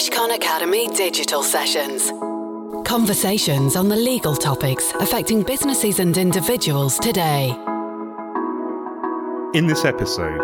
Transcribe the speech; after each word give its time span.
Mishcon 0.00 0.34
Academy 0.34 0.88
digital 0.88 1.42
sessions. 1.42 2.10
Conversations 2.88 3.76
on 3.76 3.90
the 3.90 3.96
legal 3.96 4.34
topics 4.34 4.90
affecting 4.94 5.42
businesses 5.42 5.98
and 5.98 6.16
individuals 6.16 6.98
today. 6.98 7.50
In 9.52 9.66
this 9.66 9.84
episode, 9.84 10.40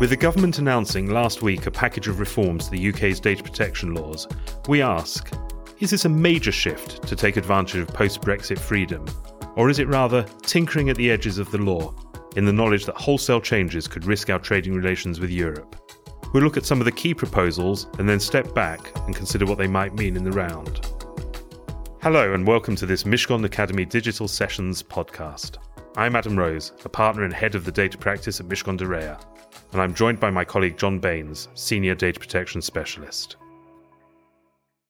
with 0.00 0.08
the 0.08 0.16
government 0.18 0.60
announcing 0.60 1.10
last 1.10 1.42
week 1.42 1.66
a 1.66 1.70
package 1.70 2.08
of 2.08 2.20
reforms 2.20 2.64
to 2.64 2.70
the 2.70 2.88
UK's 2.88 3.20
data 3.20 3.42
protection 3.42 3.92
laws, 3.92 4.26
we 4.66 4.80
ask 4.80 5.30
is 5.80 5.90
this 5.90 6.06
a 6.06 6.08
major 6.08 6.50
shift 6.50 7.06
to 7.06 7.14
take 7.14 7.36
advantage 7.36 7.82
of 7.82 7.88
post 7.88 8.22
Brexit 8.22 8.58
freedom? 8.58 9.04
Or 9.56 9.68
is 9.68 9.78
it 9.78 9.88
rather 9.88 10.22
tinkering 10.40 10.88
at 10.88 10.96
the 10.96 11.10
edges 11.10 11.36
of 11.36 11.50
the 11.50 11.58
law 11.58 11.94
in 12.34 12.46
the 12.46 12.52
knowledge 12.54 12.86
that 12.86 12.96
wholesale 12.96 13.42
changes 13.42 13.86
could 13.86 14.06
risk 14.06 14.30
our 14.30 14.38
trading 14.38 14.72
relations 14.72 15.20
with 15.20 15.28
Europe? 15.28 15.76
We'll 16.32 16.44
look 16.44 16.56
at 16.56 16.64
some 16.64 16.80
of 16.80 16.84
the 16.84 16.92
key 16.92 17.12
proposals 17.12 17.88
and 17.98 18.08
then 18.08 18.20
step 18.20 18.54
back 18.54 18.96
and 19.04 19.16
consider 19.16 19.46
what 19.46 19.58
they 19.58 19.66
might 19.66 19.96
mean 19.96 20.16
in 20.16 20.22
the 20.22 20.30
round. 20.30 20.86
Hello, 22.02 22.34
and 22.34 22.46
welcome 22.46 22.76
to 22.76 22.86
this 22.86 23.02
Mishcon 23.02 23.44
Academy 23.44 23.84
Digital 23.84 24.28
Sessions 24.28 24.80
podcast. 24.80 25.56
I'm 25.96 26.14
Adam 26.14 26.38
Rose, 26.38 26.70
a 26.84 26.88
partner 26.88 27.24
and 27.24 27.32
head 27.32 27.56
of 27.56 27.64
the 27.64 27.72
data 27.72 27.98
practice 27.98 28.38
at 28.38 28.46
Mishcon 28.46 28.76
de 28.76 28.84
Reya, 28.84 29.20
and 29.72 29.82
I'm 29.82 29.92
joined 29.92 30.20
by 30.20 30.30
my 30.30 30.44
colleague 30.44 30.78
John 30.78 31.00
Baines, 31.00 31.48
Senior 31.54 31.96
Data 31.96 32.20
Protection 32.20 32.62
Specialist. 32.62 33.34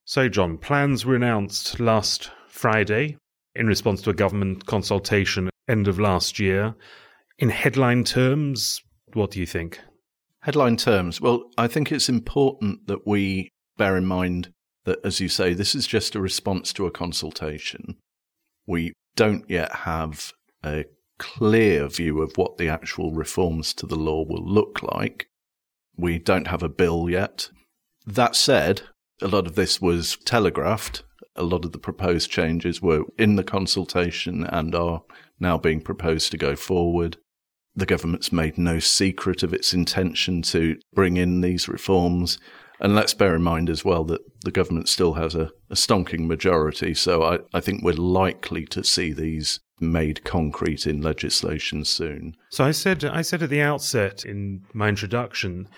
So, 0.05 0.29
John, 0.29 0.59
plans 0.59 1.07
were 1.07 1.17
announced 1.17 1.81
last 1.81 2.33
Friday 2.49 3.17
in 3.55 3.67
response 3.67 4.03
to 4.03 4.11
a 4.11 4.15
government 4.15 4.67
consultation 4.67 5.49
end 5.71 5.89
of 5.89 5.99
last 5.99 6.39
year. 6.39 6.75
In 7.39 7.49
headline 7.49 8.05
terms, 8.05 8.83
what 9.15 9.31
do 9.31 9.41
you 9.41 9.47
think? 9.47 9.81
Headline 10.43 10.77
terms. 10.77 11.21
Well, 11.21 11.51
I 11.59 11.67
think 11.67 11.93
it's 11.93 12.09
important 12.09 12.87
that 12.87 13.07
we 13.07 13.51
bear 13.77 13.97
in 13.97 14.07
mind 14.07 14.53
that, 14.85 14.99
as 15.05 15.21
you 15.21 15.29
say, 15.29 15.53
this 15.53 15.75
is 15.75 15.87
just 15.87 16.15
a 16.15 16.21
response 16.21 16.73
to 16.75 16.87
a 16.87 16.91
consultation. 16.91 17.97
We 18.67 18.95
don't 19.17 19.49
yet 19.51 19.75
have 19.75 20.33
a 20.65 20.85
clear 21.19 21.87
view 21.89 22.23
of 22.23 22.33
what 22.37 22.57
the 22.57 22.69
actual 22.69 23.13
reforms 23.13 23.75
to 23.75 23.87
the 23.87 23.97
law 23.97 24.25
will 24.25 24.45
look 24.45 24.83
like. 24.83 25.27
We 25.97 26.19
don't 26.19 26.47
have 26.47 26.63
a 26.63 26.69
bill 26.71 27.11
yet. 27.11 27.51
That 28.07 28.35
said, 28.35 28.83
a 29.21 29.29
lot 29.29 29.47
of 29.47 29.55
this 29.55 29.83
was 29.83 30.17
telegraphed. 30.25 31.03
A 31.37 31.43
lot 31.43 31.67
of 31.67 31.73
the 31.73 31.79
proposed 31.79 32.31
changes 32.31 32.81
were 32.81 33.05
in 33.19 33.37
the 33.37 33.45
consultation 33.45 34.45
and 34.45 34.75
are 34.75 35.03
now 35.39 35.59
being 35.59 35.83
proposed 35.83 36.31
to 36.31 36.39
go 36.39 36.57
forward. 36.57 37.19
The 37.75 37.87
government's 37.87 38.33
made 38.33 38.59
no 38.59 38.79
secret 38.79 39.43
of 39.43 39.55
its 39.55 39.73
intention 39.73 40.43
to 40.43 40.77
bring 40.93 41.17
in 41.17 41.41
these 41.41 41.69
reforms. 41.69 42.39
And 42.81 42.95
let's 42.95 43.15
bear 43.15 43.35
in 43.35 43.43
mind 43.43 43.69
as 43.69 43.85
well 43.85 44.05
that 44.05 44.23
the 44.43 44.51
government 44.51 44.89
still 44.89 45.15
has 45.15 45.35
a, 45.35 45.51
a 45.69 45.75
stonking 45.75 46.27
majority. 46.27 46.95
So 46.95 47.23
I, 47.23 47.39
I 47.53 47.61
think 47.61 47.83
we're 47.83 47.93
likely 47.93 48.65
to 48.67 48.83
see 48.83 49.13
these 49.13 49.61
made 49.81 50.25
concrete 50.25 50.87
in 50.87 51.03
legislation 51.03 51.85
soon. 51.85 52.37
So 52.51 52.65
I 52.65 52.71
said 52.71 53.05
I 53.05 53.23
said 53.23 53.43
at 53.43 53.51
the 53.51 53.63
outset 53.63 54.25
in 54.25 54.63
my 54.73 54.89
introduction, 54.89 55.69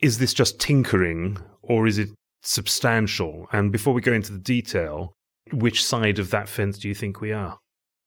is 0.00 0.18
this 0.18 0.34
just 0.34 0.60
tinkering 0.60 1.38
or 1.62 1.86
is 1.86 1.98
it 1.98 2.10
substantial? 2.42 3.46
And 3.52 3.72
before 3.72 3.94
we 3.94 4.00
go 4.00 4.12
into 4.12 4.32
the 4.32 4.38
detail, 4.38 5.14
which 5.52 5.84
side 5.84 6.18
of 6.18 6.30
that 6.30 6.48
fence 6.48 6.78
do 6.78 6.88
you 6.88 6.94
think 6.94 7.20
we 7.20 7.32
are? 7.32 7.58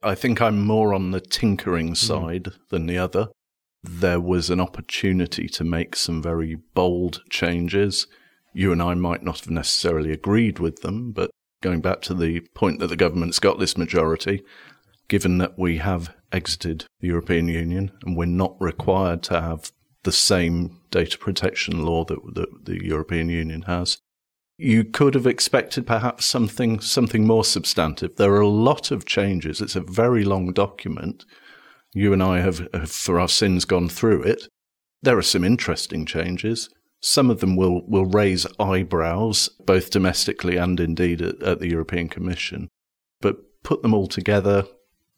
I 0.03 0.15
think 0.15 0.41
I'm 0.41 0.65
more 0.65 0.93
on 0.93 1.11
the 1.11 1.21
tinkering 1.21 1.91
mm. 1.91 1.97
side 1.97 2.43
mm. 2.43 2.57
than 2.69 2.85
the 2.85 2.97
other. 2.97 3.27
There 3.83 4.19
was 4.19 4.49
an 4.49 4.59
opportunity 4.59 5.47
to 5.49 5.63
make 5.63 5.95
some 5.95 6.21
very 6.21 6.55
bold 6.73 7.21
changes. 7.29 8.07
You 8.53 8.71
and 8.71 8.81
I 8.81 8.93
might 8.95 9.23
not 9.23 9.39
have 9.41 9.49
necessarily 9.49 10.11
agreed 10.11 10.59
with 10.59 10.81
them, 10.81 11.11
but 11.11 11.31
going 11.61 11.81
back 11.81 12.01
to 12.03 12.13
the 12.13 12.41
point 12.53 12.79
that 12.79 12.87
the 12.87 12.95
government's 12.95 13.39
got 13.39 13.59
this 13.59 13.77
majority, 13.77 14.43
given 15.07 15.37
that 15.37 15.57
we 15.57 15.77
have 15.77 16.13
exited 16.31 16.85
the 16.99 17.07
European 17.07 17.47
Union 17.47 17.91
and 18.03 18.17
we're 18.17 18.25
not 18.25 18.55
required 18.59 19.23
to 19.23 19.39
have 19.39 19.71
the 20.03 20.11
same 20.11 20.79
data 20.91 21.17
protection 21.17 21.85
law 21.85 22.03
that, 22.05 22.19
that 22.33 22.65
the 22.65 22.85
European 22.85 23.29
Union 23.29 23.63
has, 23.63 23.97
you 24.57 24.83
could 24.83 25.13
have 25.13 25.27
expected 25.27 25.85
perhaps 25.85 26.25
something 26.25 26.79
something 26.79 27.25
more 27.25 27.43
substantive. 27.43 28.15
There 28.15 28.33
are 28.33 28.41
a 28.41 28.47
lot 28.47 28.91
of 28.91 29.05
changes. 29.05 29.61
It's 29.61 29.75
a 29.75 29.81
very 29.81 30.23
long 30.23 30.51
document. 30.51 31.25
You 31.93 32.13
and 32.13 32.21
I 32.21 32.39
have, 32.41 32.67
have, 32.73 32.91
for 32.91 33.19
our 33.19 33.29
sins, 33.29 33.65
gone 33.65 33.89
through 33.89 34.23
it. 34.23 34.47
There 35.01 35.17
are 35.17 35.23
some 35.23 35.43
interesting 35.43 36.05
changes. 36.05 36.69
Some 36.99 37.29
of 37.29 37.39
them 37.39 37.55
will, 37.55 37.87
will 37.87 38.05
raise 38.05 38.47
eyebrows, 38.59 39.49
both 39.65 39.91
domestically 39.91 40.57
and 40.57 40.79
indeed 40.79 41.21
at, 41.21 41.41
at 41.43 41.59
the 41.59 41.69
European 41.69 42.09
Commission. 42.09 42.69
But 43.21 43.37
put 43.63 43.83
them 43.83 43.93
all 43.93 44.07
together, 44.07 44.65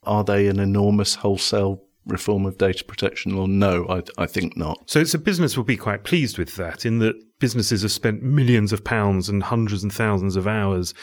are 0.03 0.23
they 0.23 0.47
an 0.47 0.59
enormous 0.59 1.15
wholesale 1.15 1.83
reform 2.05 2.45
of 2.45 2.57
data 2.57 2.83
protection 2.83 3.35
law? 3.35 3.45
No, 3.45 3.85
I, 3.89 4.03
I 4.21 4.25
think 4.25 4.57
not. 4.57 4.89
So 4.89 4.99
it's 4.99 5.13
a 5.13 5.19
business 5.19 5.57
will 5.57 5.63
be 5.63 5.77
quite 5.77 6.03
pleased 6.03 6.37
with 6.37 6.55
that, 6.55 6.85
in 6.85 6.99
that 6.99 7.15
businesses 7.39 7.81
have 7.81 7.91
spent 7.91 8.23
millions 8.23 8.73
of 8.73 8.83
pounds 8.83 9.29
and 9.29 9.43
hundreds 9.43 9.83
and 9.83 9.93
thousands 9.93 10.35
of 10.35 10.47
hours 10.47 10.93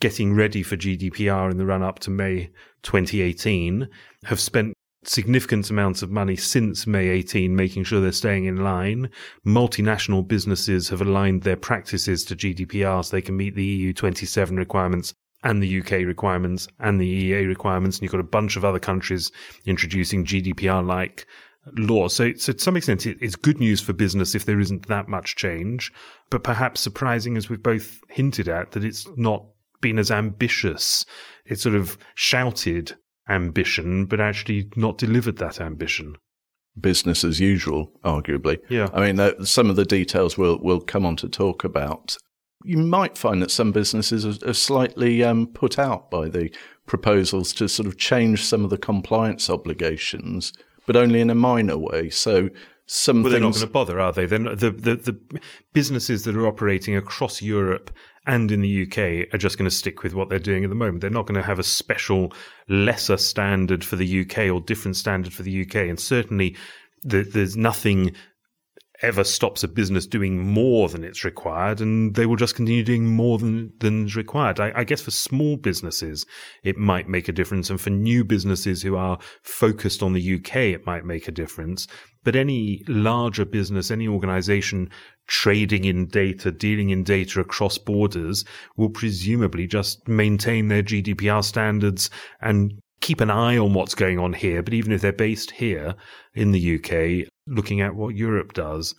getting 0.00 0.34
ready 0.34 0.62
for 0.62 0.76
GDPR 0.76 1.50
in 1.50 1.58
the 1.58 1.66
run 1.66 1.82
up 1.82 1.98
to 2.00 2.10
May 2.10 2.50
2018, 2.82 3.88
have 4.24 4.40
spent 4.40 4.74
significant 5.04 5.70
amounts 5.70 6.02
of 6.02 6.10
money 6.10 6.36
since 6.36 6.86
May 6.86 7.08
18, 7.08 7.54
making 7.54 7.84
sure 7.84 8.00
they're 8.00 8.12
staying 8.12 8.46
in 8.46 8.62
line. 8.62 9.10
Multinational 9.46 10.26
businesses 10.26 10.88
have 10.88 11.00
aligned 11.00 11.42
their 11.42 11.56
practices 11.56 12.24
to 12.24 12.36
GDPR 12.36 13.04
so 13.04 13.10
they 13.10 13.22
can 13.22 13.36
meet 13.36 13.54
the 13.54 13.64
EU 13.64 13.92
27 13.92 14.56
requirements 14.56 15.14
and 15.42 15.62
the 15.62 15.80
UK 15.80 16.06
requirements 16.06 16.68
and 16.78 17.00
the 17.00 17.32
EEA 17.32 17.46
requirements. 17.48 17.96
And 17.96 18.02
you've 18.02 18.12
got 18.12 18.20
a 18.20 18.24
bunch 18.24 18.56
of 18.56 18.64
other 18.64 18.78
countries 18.78 19.32
introducing 19.64 20.24
GDPR 20.24 20.86
like 20.86 21.26
law. 21.74 22.08
So, 22.08 22.32
so 22.34 22.52
to 22.52 22.58
some 22.58 22.76
extent, 22.76 23.06
it's 23.06 23.36
good 23.36 23.58
news 23.58 23.80
for 23.80 23.92
business 23.92 24.34
if 24.34 24.44
there 24.44 24.60
isn't 24.60 24.88
that 24.88 25.08
much 25.08 25.36
change, 25.36 25.92
but 26.30 26.42
perhaps 26.42 26.80
surprising, 26.80 27.36
as 27.36 27.48
we've 27.48 27.62
both 27.62 28.00
hinted 28.08 28.48
at, 28.48 28.72
that 28.72 28.84
it's 28.84 29.06
not 29.16 29.44
been 29.80 29.98
as 29.98 30.10
ambitious. 30.10 31.04
It's 31.46 31.62
sort 31.62 31.74
of 31.74 31.98
shouted 32.14 32.96
ambition, 33.28 34.06
but 34.06 34.20
actually 34.20 34.68
not 34.76 34.98
delivered 34.98 35.38
that 35.38 35.60
ambition. 35.60 36.16
Business 36.78 37.24
as 37.24 37.40
usual, 37.40 37.92
arguably. 38.04 38.58
Yeah. 38.68 38.88
I 38.92 39.12
mean, 39.12 39.44
some 39.44 39.70
of 39.70 39.76
the 39.76 39.84
details 39.84 40.38
we'll, 40.38 40.58
we'll 40.60 40.80
come 40.80 41.04
on 41.04 41.16
to 41.16 41.28
talk 41.28 41.64
about. 41.64 42.16
You 42.64 42.78
might 42.78 43.16
find 43.16 43.42
that 43.42 43.50
some 43.50 43.72
businesses 43.72 44.24
are, 44.24 44.48
are 44.48 44.54
slightly 44.54 45.24
um, 45.24 45.46
put 45.46 45.78
out 45.78 46.10
by 46.10 46.28
the 46.28 46.50
proposals 46.86 47.52
to 47.54 47.68
sort 47.68 47.86
of 47.86 47.96
change 47.96 48.44
some 48.44 48.64
of 48.64 48.70
the 48.70 48.78
compliance 48.78 49.48
obligations 49.48 50.52
but 50.90 50.96
only 50.96 51.20
in 51.20 51.30
a 51.30 51.34
minor 51.36 51.78
way. 51.78 52.10
So 52.10 52.50
some 52.86 53.22
well, 53.22 53.30
things... 53.30 53.32
they're 53.32 53.40
not 53.40 53.54
going 53.54 53.66
to 53.66 53.72
bother, 53.72 54.00
are 54.00 54.12
they? 54.12 54.26
Then 54.26 54.44
the, 54.44 54.72
the 54.72 54.96
the 54.96 55.40
businesses 55.72 56.24
that 56.24 56.36
are 56.36 56.48
operating 56.48 56.96
across 56.96 57.40
Europe 57.40 57.92
and 58.26 58.50
in 58.50 58.60
the 58.60 58.82
UK 58.82 59.32
are 59.32 59.38
just 59.38 59.56
going 59.56 59.70
to 59.70 59.74
stick 59.74 60.02
with 60.02 60.14
what 60.14 60.28
they're 60.28 60.40
doing 60.40 60.64
at 60.64 60.70
the 60.70 60.74
moment. 60.74 61.00
They're 61.00 61.10
not 61.10 61.26
going 61.26 61.40
to 61.40 61.46
have 61.46 61.60
a 61.60 61.62
special 61.62 62.32
lesser 62.68 63.16
standard 63.16 63.84
for 63.84 63.94
the 63.94 64.22
UK 64.22 64.50
or 64.52 64.60
different 64.60 64.96
standard 64.96 65.32
for 65.32 65.44
the 65.44 65.62
UK, 65.62 65.76
and 65.76 66.00
certainly 66.00 66.56
the, 67.04 67.22
there's 67.22 67.56
nothing 67.56 68.12
ever 69.02 69.24
stops 69.24 69.62
a 69.62 69.68
business 69.68 70.06
doing 70.06 70.38
more 70.38 70.88
than 70.88 71.04
it's 71.04 71.24
required, 71.24 71.80
and 71.80 72.14
they 72.14 72.26
will 72.26 72.36
just 72.36 72.54
continue 72.54 72.82
doing 72.82 73.06
more 73.06 73.38
than 73.38 73.72
than 73.78 74.06
is 74.06 74.16
required. 74.16 74.60
I, 74.60 74.72
I, 74.74 74.84
guess 74.84 75.00
for 75.00 75.10
small 75.10 75.56
businesses, 75.56 76.26
it 76.62 76.76
might 76.76 77.08
make 77.08 77.28
a 77.28 77.32
difference, 77.32 77.70
and 77.70 77.80
for 77.80 77.90
new 77.90 78.24
businesses 78.24 78.82
who 78.82 78.96
are 78.96 79.18
focused 79.42 80.02
on 80.02 80.12
the 80.12 80.34
UK, 80.34 80.56
it 80.56 80.86
might 80.86 81.04
make 81.04 81.28
a 81.28 81.32
difference. 81.32 81.86
But 82.22 82.36
any 82.36 82.82
larger 82.86 83.46
business, 83.46 83.90
any 83.90 84.06
organization 84.06 84.90
trading 85.26 85.84
in 85.84 86.06
data, 86.06 86.50
dealing 86.50 86.90
in 86.90 87.02
data 87.02 87.40
across 87.40 87.78
borders, 87.78 88.44
will 88.76 88.90
presumably 88.90 89.66
just 89.66 90.06
maintain 90.06 90.68
their 90.68 90.82
GDPR 90.82 91.42
standards 91.42 92.10
and 92.42 92.74
keep 93.00 93.20
an 93.20 93.30
eye 93.30 93.56
on 93.56 93.72
what's 93.72 93.94
going 93.94 94.18
on 94.18 94.34
here. 94.34 94.62
But 94.62 94.74
even 94.74 94.92
if 94.92 95.00
they're 95.00 95.12
based 95.12 95.52
here 95.52 95.94
in 96.34 96.52
the 96.52 96.76
UK, 96.76 97.29
looking 97.50 97.80
at 97.80 97.94
what 97.94 98.14
Europe 98.14 98.52
does, 98.52 98.94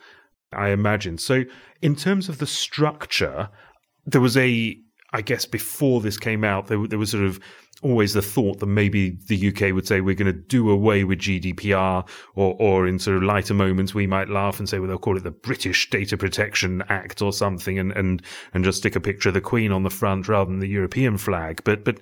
I 0.53 0.69
imagine. 0.69 1.17
So, 1.17 1.43
in 1.81 1.95
terms 1.95 2.29
of 2.29 2.37
the 2.37 2.45
structure, 2.45 3.49
there 4.05 4.21
was 4.21 4.37
a, 4.37 4.77
I 5.13 5.21
guess, 5.21 5.45
before 5.45 6.01
this 6.01 6.17
came 6.17 6.43
out, 6.43 6.67
there, 6.67 6.85
there 6.87 6.99
was 6.99 7.11
sort 7.11 7.23
of 7.23 7.39
always 7.81 8.13
the 8.13 8.21
thought 8.21 8.59
that 8.59 8.67
maybe 8.67 9.17
the 9.27 9.47
UK 9.49 9.73
would 9.73 9.87
say 9.87 10.01
we're 10.01 10.15
going 10.15 10.31
to 10.31 10.39
do 10.39 10.69
away 10.69 11.03
with 11.03 11.19
GDPR, 11.19 12.07
or, 12.35 12.55
or 12.59 12.87
in 12.87 12.99
sort 12.99 13.17
of 13.17 13.23
lighter 13.23 13.53
moments 13.53 13.93
we 13.93 14.07
might 14.07 14.29
laugh 14.29 14.59
and 14.59 14.69
say, 14.69 14.79
well, 14.79 14.87
they'll 14.87 14.97
call 14.97 15.17
it 15.17 15.23
the 15.23 15.31
British 15.31 15.89
Data 15.89 16.17
Protection 16.17 16.83
Act 16.89 17.21
or 17.21 17.33
something, 17.33 17.79
and 17.79 17.91
and 17.93 18.21
and 18.53 18.63
just 18.63 18.79
stick 18.79 18.95
a 18.95 18.99
picture 18.99 19.29
of 19.29 19.33
the 19.35 19.41
Queen 19.41 19.71
on 19.71 19.83
the 19.83 19.89
front 19.89 20.27
rather 20.27 20.49
than 20.49 20.59
the 20.59 20.67
European 20.67 21.17
flag. 21.17 21.61
But 21.63 21.83
but 21.83 21.99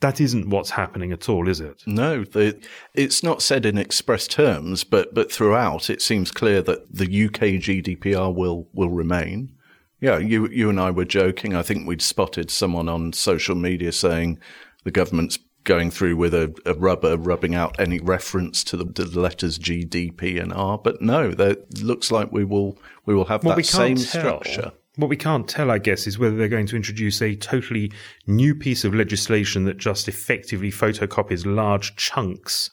that 0.00 0.20
isn't 0.20 0.48
what's 0.48 0.70
happening 0.70 1.12
at 1.12 1.28
all, 1.28 1.48
is 1.48 1.60
it? 1.60 1.82
No, 1.86 2.24
the, 2.24 2.58
it's 2.94 3.22
not 3.22 3.42
said 3.42 3.66
in 3.66 3.78
express 3.78 4.26
terms, 4.26 4.82
but 4.84 5.14
but 5.14 5.30
throughout 5.30 5.90
it 5.90 6.02
seems 6.02 6.30
clear 6.30 6.62
that 6.62 6.94
the 6.94 7.04
UK 7.04 7.60
GDPR 7.60 8.34
will 8.34 8.68
will 8.72 8.90
remain. 8.90 9.52
Yeah, 10.00 10.18
you 10.18 10.48
you 10.48 10.70
and 10.70 10.80
I 10.80 10.90
were 10.90 11.04
joking. 11.04 11.54
I 11.54 11.62
think 11.62 11.86
we'd 11.86 12.02
spotted 12.02 12.50
someone 12.50 12.88
on 12.88 13.12
social 13.12 13.54
media 13.54 13.92
saying 13.92 14.38
the 14.84 14.90
government's 14.90 15.38
going 15.64 15.90
through 15.90 16.16
with 16.16 16.32
a, 16.32 16.54
a 16.64 16.74
rubber, 16.74 17.18
rubbing 17.18 17.54
out 17.54 17.78
any 17.78 18.00
reference 18.00 18.64
to 18.64 18.78
the, 18.78 18.84
the, 18.84 19.20
letters 19.20 19.58
G, 19.58 19.84
D, 19.84 20.10
P, 20.10 20.38
and 20.38 20.52
R. 20.54 20.78
But 20.78 21.02
no, 21.02 21.34
it 21.38 21.82
looks 21.82 22.10
like 22.10 22.32
we 22.32 22.44
will 22.44 22.78
we 23.04 23.14
will 23.14 23.26
have 23.26 23.42
that 23.42 23.66
same 23.66 23.96
tell, 23.96 24.20
structure. 24.42 24.72
What 25.00 25.08
we 25.08 25.16
can't 25.16 25.48
tell, 25.48 25.70
I 25.70 25.78
guess, 25.78 26.06
is 26.06 26.18
whether 26.18 26.36
they're 26.36 26.46
going 26.46 26.66
to 26.66 26.76
introduce 26.76 27.22
a 27.22 27.34
totally 27.34 27.90
new 28.26 28.54
piece 28.54 28.84
of 28.84 28.94
legislation 28.94 29.64
that 29.64 29.78
just 29.78 30.08
effectively 30.08 30.70
photocopies 30.70 31.46
large 31.46 31.96
chunks 31.96 32.68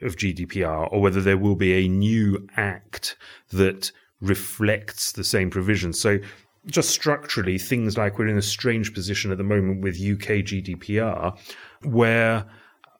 of 0.00 0.16
GDPR, 0.16 0.90
or 0.90 1.02
whether 1.02 1.20
there 1.20 1.36
will 1.36 1.54
be 1.54 1.84
a 1.84 1.86
new 1.86 2.48
act 2.56 3.18
that 3.50 3.92
reflects 4.22 5.12
the 5.12 5.22
same 5.22 5.50
provisions. 5.50 6.00
So 6.00 6.18
just 6.64 6.88
structurally, 6.88 7.58
things 7.58 7.98
like 7.98 8.18
we're 8.18 8.28
in 8.28 8.38
a 8.38 8.42
strange 8.42 8.94
position 8.94 9.30
at 9.30 9.36
the 9.36 9.44
moment 9.44 9.82
with 9.82 9.96
UK 9.96 10.46
GDPR, 10.46 11.38
where 11.82 12.46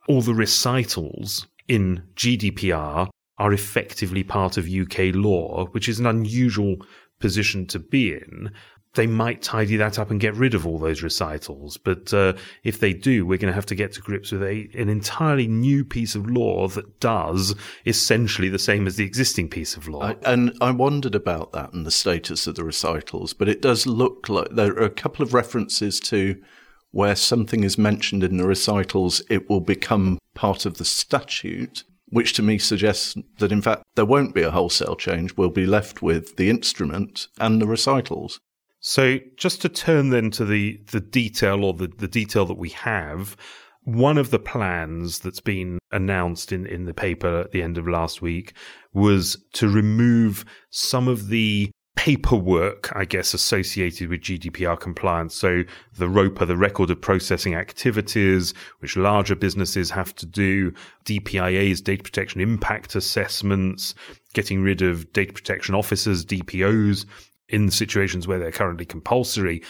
all 0.06 0.20
the 0.20 0.34
recitals 0.34 1.46
in 1.66 2.02
GDPR 2.14 3.08
are 3.38 3.52
effectively 3.54 4.22
part 4.22 4.58
of 4.58 4.68
UK 4.68 5.14
law, 5.14 5.66
which 5.72 5.88
is 5.88 5.98
an 5.98 6.06
unusual 6.06 6.76
position 7.18 7.66
to 7.66 7.78
be 7.78 8.12
in 8.12 8.50
they 8.96 9.06
might 9.06 9.42
tidy 9.42 9.76
that 9.76 9.98
up 9.98 10.10
and 10.10 10.20
get 10.20 10.34
rid 10.34 10.54
of 10.54 10.66
all 10.66 10.78
those 10.78 11.02
recitals. 11.02 11.76
But 11.76 12.12
uh, 12.12 12.32
if 12.64 12.80
they 12.80 12.92
do, 12.92 13.24
we're 13.24 13.38
going 13.38 13.50
to 13.50 13.54
have 13.54 13.66
to 13.66 13.74
get 13.74 13.92
to 13.92 14.00
grips 14.00 14.32
with 14.32 14.42
a, 14.42 14.68
an 14.74 14.88
entirely 14.88 15.46
new 15.46 15.84
piece 15.84 16.14
of 16.14 16.28
law 16.28 16.66
that 16.68 16.98
does 16.98 17.54
essentially 17.84 18.48
the 18.48 18.58
same 18.58 18.86
as 18.86 18.96
the 18.96 19.04
existing 19.04 19.48
piece 19.48 19.76
of 19.76 19.86
law. 19.86 20.02
I, 20.02 20.16
and 20.24 20.56
I 20.60 20.72
wondered 20.72 21.14
about 21.14 21.52
that 21.52 21.72
and 21.72 21.86
the 21.86 21.90
status 21.90 22.46
of 22.46 22.56
the 22.56 22.64
recitals, 22.64 23.32
but 23.32 23.48
it 23.48 23.62
does 23.62 23.86
look 23.86 24.28
like 24.28 24.48
there 24.50 24.72
are 24.72 24.84
a 24.84 24.90
couple 24.90 25.22
of 25.22 25.34
references 25.34 26.00
to 26.00 26.42
where 26.90 27.14
something 27.14 27.62
is 27.62 27.76
mentioned 27.76 28.24
in 28.24 28.38
the 28.38 28.46
recitals, 28.46 29.22
it 29.28 29.50
will 29.50 29.60
become 29.60 30.18
part 30.34 30.64
of 30.64 30.78
the 30.78 30.84
statute 30.84 31.84
which 32.08 32.32
to 32.34 32.42
me 32.42 32.58
suggests 32.58 33.14
that 33.38 33.52
in 33.52 33.62
fact 33.62 33.82
there 33.94 34.04
won't 34.04 34.34
be 34.34 34.42
a 34.42 34.50
wholesale 34.50 34.96
change. 34.96 35.36
We'll 35.36 35.50
be 35.50 35.66
left 35.66 36.02
with 36.02 36.36
the 36.36 36.50
instrument 36.50 37.28
and 37.38 37.60
the 37.60 37.66
recitals. 37.66 38.38
So 38.80 39.18
just 39.36 39.62
to 39.62 39.68
turn 39.68 40.10
then 40.10 40.30
to 40.32 40.44
the, 40.44 40.80
the 40.92 41.00
detail 41.00 41.64
or 41.64 41.72
the, 41.74 41.88
the 41.88 42.08
detail 42.08 42.46
that 42.46 42.58
we 42.58 42.68
have, 42.70 43.36
one 43.82 44.18
of 44.18 44.30
the 44.30 44.38
plans 44.38 45.20
that's 45.20 45.40
been 45.40 45.78
announced 45.92 46.52
in, 46.52 46.66
in 46.66 46.84
the 46.84 46.94
paper 46.94 47.40
at 47.40 47.52
the 47.52 47.62
end 47.62 47.78
of 47.78 47.88
last 47.88 48.20
week 48.20 48.52
was 48.92 49.44
to 49.52 49.68
remove 49.68 50.44
some 50.70 51.08
of 51.08 51.28
the 51.28 51.70
paperwork, 51.96 52.94
I 52.94 53.04
guess, 53.04 53.34
associated 53.34 54.08
with 54.08 54.20
GDPR 54.20 54.78
compliance. 54.78 55.34
So 55.34 55.64
the 55.96 56.08
ROPA, 56.08 56.46
the 56.46 56.56
record 56.56 56.90
of 56.90 57.00
processing 57.00 57.54
activities, 57.54 58.54
which 58.78 58.96
larger 58.96 59.34
businesses 59.34 59.90
have 59.90 60.14
to 60.16 60.26
do, 60.26 60.72
DPIA's 61.04 61.80
data 61.80 62.04
protection 62.04 62.40
impact 62.40 62.94
assessments, 62.94 63.94
getting 64.34 64.62
rid 64.62 64.82
of 64.82 65.12
data 65.12 65.32
protection 65.32 65.74
officers, 65.74 66.24
DPOs, 66.24 67.06
in 67.48 67.70
situations 67.70 68.26
where 68.26 68.38
they're 68.38 68.52
currently 68.52 68.84
compulsory. 68.84 69.62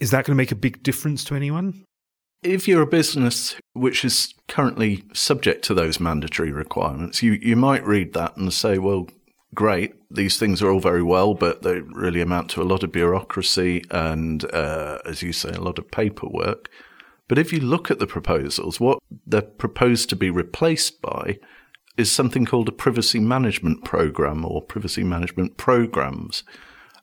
Is 0.00 0.10
that 0.10 0.24
going 0.24 0.36
to 0.36 0.40
make 0.40 0.52
a 0.52 0.56
big 0.56 0.82
difference 0.82 1.24
to 1.24 1.34
anyone? 1.34 1.84
If 2.42 2.68
you're 2.68 2.82
a 2.82 2.86
business 2.86 3.56
which 3.72 4.04
is 4.04 4.34
currently 4.48 5.04
subject 5.14 5.64
to 5.64 5.74
those 5.74 5.98
mandatory 5.98 6.52
requirements, 6.52 7.22
you, 7.22 7.32
you 7.32 7.56
might 7.56 7.86
read 7.86 8.12
that 8.12 8.36
and 8.36 8.52
say, 8.52 8.78
well, 8.78 9.08
great, 9.54 9.94
these 10.10 10.38
things 10.38 10.62
are 10.62 10.70
all 10.70 10.80
very 10.80 11.02
well, 11.02 11.34
but 11.34 11.62
they 11.62 11.80
really 11.80 12.20
amount 12.20 12.50
to 12.50 12.62
a 12.62 12.64
lot 12.64 12.82
of 12.82 12.92
bureaucracy 12.92 13.84
and, 13.90 14.44
uh, 14.52 14.98
as 15.06 15.22
you 15.22 15.32
say, 15.32 15.50
a 15.50 15.60
lot 15.60 15.78
of 15.78 15.90
paperwork. 15.90 16.68
But 17.28 17.38
if 17.38 17.52
you 17.52 17.60
look 17.60 17.90
at 17.90 17.98
the 17.98 18.06
proposals, 18.06 18.80
what 18.80 18.98
they're 19.26 19.42
proposed 19.42 20.08
to 20.10 20.16
be 20.16 20.30
replaced 20.30 21.00
by 21.00 21.38
is 21.96 22.10
something 22.10 22.44
called 22.44 22.68
a 22.68 22.72
privacy 22.72 23.20
management 23.20 23.84
program 23.84 24.44
or 24.44 24.60
privacy 24.60 25.04
management 25.04 25.56
programs 25.56 26.44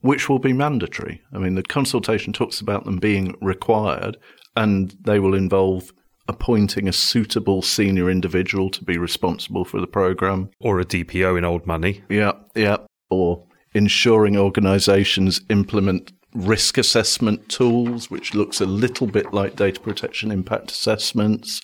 which 0.02 0.28
will 0.28 0.40
be 0.40 0.54
mandatory. 0.54 1.22
I 1.34 1.38
mean, 1.38 1.56
the 1.56 1.64
consultation 1.64 2.34
talks 2.34 2.60
about 2.60 2.86
them 2.86 2.98
being 2.98 3.36
required, 3.40 4.18
and 4.56 4.96
they 5.02 5.20
will 5.20 5.36
involve 5.36 5.94
appointing 6.28 6.88
a 6.88 6.94
suitable 6.94 7.62
senior 7.62 8.10
individual 8.10 8.70
to 8.70 8.84
be 8.84 8.98
responsible 8.98 9.66
for 9.66 9.82
the 9.82 9.88
program. 9.88 10.50
Or 10.60 10.80
a 10.80 10.86
DPO 10.86 11.38
in 11.38 11.46
old 11.46 11.66
money. 11.66 12.04
Yeah, 12.10 12.34
yeah. 12.56 12.78
Or 13.10 13.44
ensuring 13.74 14.38
organizations 14.38 15.42
implement 15.50 16.12
risk 16.34 16.78
assessment 16.78 17.50
tools, 17.50 18.10
which 18.10 18.34
looks 18.34 18.62
a 18.62 18.66
little 18.66 19.08
bit 19.08 19.34
like 19.34 19.56
data 19.56 19.80
protection 19.80 20.32
impact 20.32 20.72
assessments. 20.72 21.62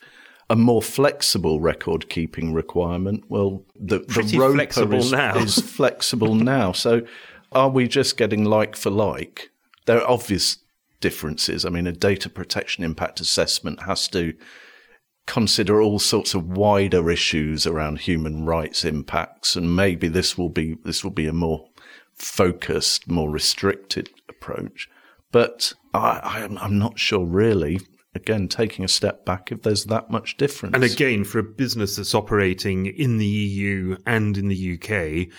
A 0.49 0.55
more 0.55 0.81
flexible 0.81 1.59
record 1.59 2.09
keeping 2.09 2.53
requirement. 2.53 3.25
Well, 3.29 3.63
the, 3.75 3.99
Pretty 3.99 4.37
the 4.37 4.49
flexible 4.49 4.99
is, 4.99 5.11
now. 5.11 5.37
is 5.37 5.59
flexible 5.59 6.35
now. 6.35 6.71
So 6.71 7.01
are 7.51 7.69
we 7.69 7.87
just 7.87 8.17
getting 8.17 8.45
like 8.45 8.75
for 8.75 8.89
like? 8.89 9.49
There 9.85 10.01
are 10.01 10.09
obvious 10.09 10.57
differences. 10.99 11.65
I 11.65 11.69
mean, 11.69 11.87
a 11.87 11.91
data 11.91 12.29
protection 12.29 12.83
impact 12.83 13.19
assessment 13.19 13.83
has 13.83 14.07
to 14.09 14.33
consider 15.25 15.81
all 15.81 15.99
sorts 15.99 16.33
of 16.33 16.57
wider 16.57 17.11
issues 17.11 17.67
around 17.67 17.99
human 17.99 18.45
rights 18.45 18.83
impacts, 18.85 19.55
and 19.55 19.75
maybe 19.75 20.07
this 20.07 20.37
will 20.37 20.49
be 20.49 20.77
this 20.83 21.03
will 21.03 21.11
be 21.11 21.27
a 21.27 21.33
more 21.33 21.67
focused, 22.15 23.07
more 23.07 23.29
restricted 23.29 24.09
approach. 24.27 24.89
But 25.31 25.73
I, 25.93 26.41
am 26.43 26.57
I'm 26.57 26.79
not 26.79 26.97
sure 26.97 27.25
really. 27.25 27.79
Again, 28.15 28.47
taking 28.47 28.83
a 28.83 28.87
step 28.87 29.25
back, 29.25 29.51
if 29.51 29.61
there's 29.61 29.85
that 29.85 30.09
much 30.09 30.37
difference. 30.37 30.73
And 30.73 30.83
again, 30.83 31.23
for 31.23 31.37
a 31.37 31.43
business 31.43 31.97
that's 31.97 32.15
operating 32.15 32.87
in 32.87 33.17
the 33.17 33.27
EU 33.27 33.97
and 34.07 34.35
in 34.37 34.47
the 34.47 34.73
UK, 34.73 35.31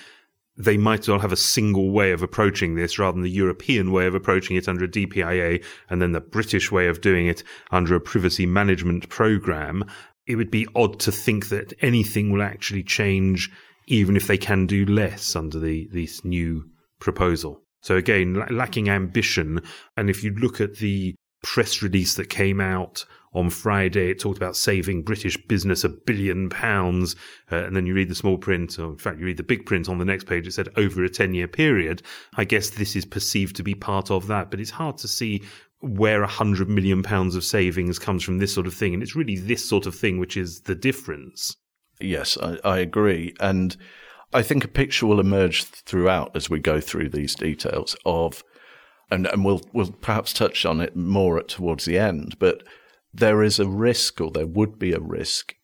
they 0.59 0.77
might 0.77 1.01
as 1.01 1.09
well 1.09 1.21
have 1.21 1.33
a 1.33 1.37
single 1.37 1.91
way 1.91 2.11
of 2.11 2.23
approaching 2.23 2.75
this 2.75 2.99
rather 2.99 3.13
than 3.13 3.23
the 3.23 3.31
European 3.31 3.93
way 3.93 4.07
of 4.07 4.15
approaching 4.15 4.57
it 4.57 4.69
under 4.69 4.85
a 4.85 4.89
DPIA 4.89 5.65
and 5.89 6.03
then 6.03 6.13
the 6.13 6.21
British 6.21 6.73
way 6.73 6.89
of 6.89 7.01
doing 7.01 7.29
it 7.29 7.45
under 7.71 7.95
a 7.95 8.01
privacy 8.01 8.45
management 8.45 9.09
program. 9.09 9.85
It 10.27 10.35
would 10.35 10.51
be 10.51 10.67
odd 10.75 10.99
to 11.01 11.13
think 11.13 11.49
that 11.49 11.73
anything 11.81 12.33
will 12.33 12.43
actually 12.43 12.83
change, 12.83 13.51
even 13.87 14.17
if 14.17 14.27
they 14.27 14.37
can 14.37 14.67
do 14.67 14.85
less 14.85 15.37
under 15.37 15.61
the 15.61 15.89
this 15.93 16.25
new 16.25 16.69
proposal. 16.99 17.63
So 17.81 17.97
again, 17.97 18.45
lacking 18.51 18.91
ambition. 18.91 19.63
And 19.97 20.11
if 20.11 20.25
you 20.25 20.35
look 20.35 20.61
at 20.61 20.77
the 20.77 21.15
press 21.43 21.83
release 21.83 22.15
that 22.15 22.29
came 22.29 22.61
out 22.61 23.05
on 23.35 23.51
Friday. 23.51 24.11
It 24.11 24.21
talked 24.21 24.37
about 24.37 24.57
saving 24.57 25.03
British 25.03 25.37
business 25.47 25.85
a 25.85 25.89
billion 25.89 26.49
pounds. 26.49 27.17
Uh, 27.51 27.65
and 27.65 27.77
then 27.77 27.87
you 27.87 27.95
read 27.95 28.09
the 28.09 28.15
small 28.15 28.39
print, 28.39 28.79
or 28.79 28.91
in 28.91 28.99
fact, 28.99 29.19
you 29.19 29.27
read 29.27 29.37
the 29.37 29.43
big 29.43 29.67
print 29.67 29.89
on 29.89 29.99
the 29.99 30.05
next 30.05 30.25
page. 30.25 30.47
It 30.47 30.53
said 30.53 30.69
over 30.77 31.05
a 31.05 31.09
10 31.09 31.35
year 31.35 31.49
period. 31.49 32.03
I 32.37 32.45
guess 32.45 32.71
this 32.71 32.97
is 32.97 33.05
perceived 33.05 33.57
to 33.57 33.63
be 33.63 33.75
part 33.75 34.11
of 34.11 34.27
that, 34.29 34.51
but 34.51 34.61
it's 34.61 34.71
hard 34.71 34.99
to 34.99 35.09
see 35.09 35.43
where 35.81 36.23
a 36.23 36.29
hundred 36.29 36.69
million 36.69 37.03
pounds 37.03 37.37
of 37.37 37.45
savings 37.45 37.99
comes 37.99 38.25
from 38.25 38.39
this 38.39 38.53
sort 38.53 38.67
of 38.67 38.75
thing. 38.75 38.95
And 38.95 39.03
it's 39.03 39.15
really 39.15 39.37
this 39.37 39.69
sort 39.69 39.87
of 39.87 39.95
thing 39.95 40.19
which 40.19 40.37
is 40.37 40.63
the 40.63 40.75
difference. 40.75 41.57
Yes, 42.01 42.37
I, 42.43 42.59
I 42.65 42.79
agree. 42.79 43.35
And 43.41 43.77
I 44.33 44.43
think 44.43 44.65
a 44.65 44.69
picture 44.69 45.07
will 45.07 45.21
emerge 45.21 45.65
throughout 45.65 46.35
as 46.37 46.51
we 46.51 46.59
go 46.59 46.81
through 46.81 47.11
these 47.11 47.35
details 47.35 47.97
of, 48.05 48.43
and, 49.11 49.27
and 49.27 49.45
we'll, 49.45 49.63
we'll 49.73 49.93
perhaps 49.93 50.33
touch 50.33 50.67
on 50.67 50.81
it 50.81 50.97
more 50.97 51.43
towards 51.43 51.85
the 51.85 51.99
end, 51.99 52.39
but 52.39 52.63
there 53.19 53.43
is 53.43 53.59
a 53.59 53.69
risk, 53.69 54.21
or 54.21 54.31
there 54.31 54.47
would 54.47 54.79
be 54.79 54.93
a 54.93 55.01
risk, 55.01 55.55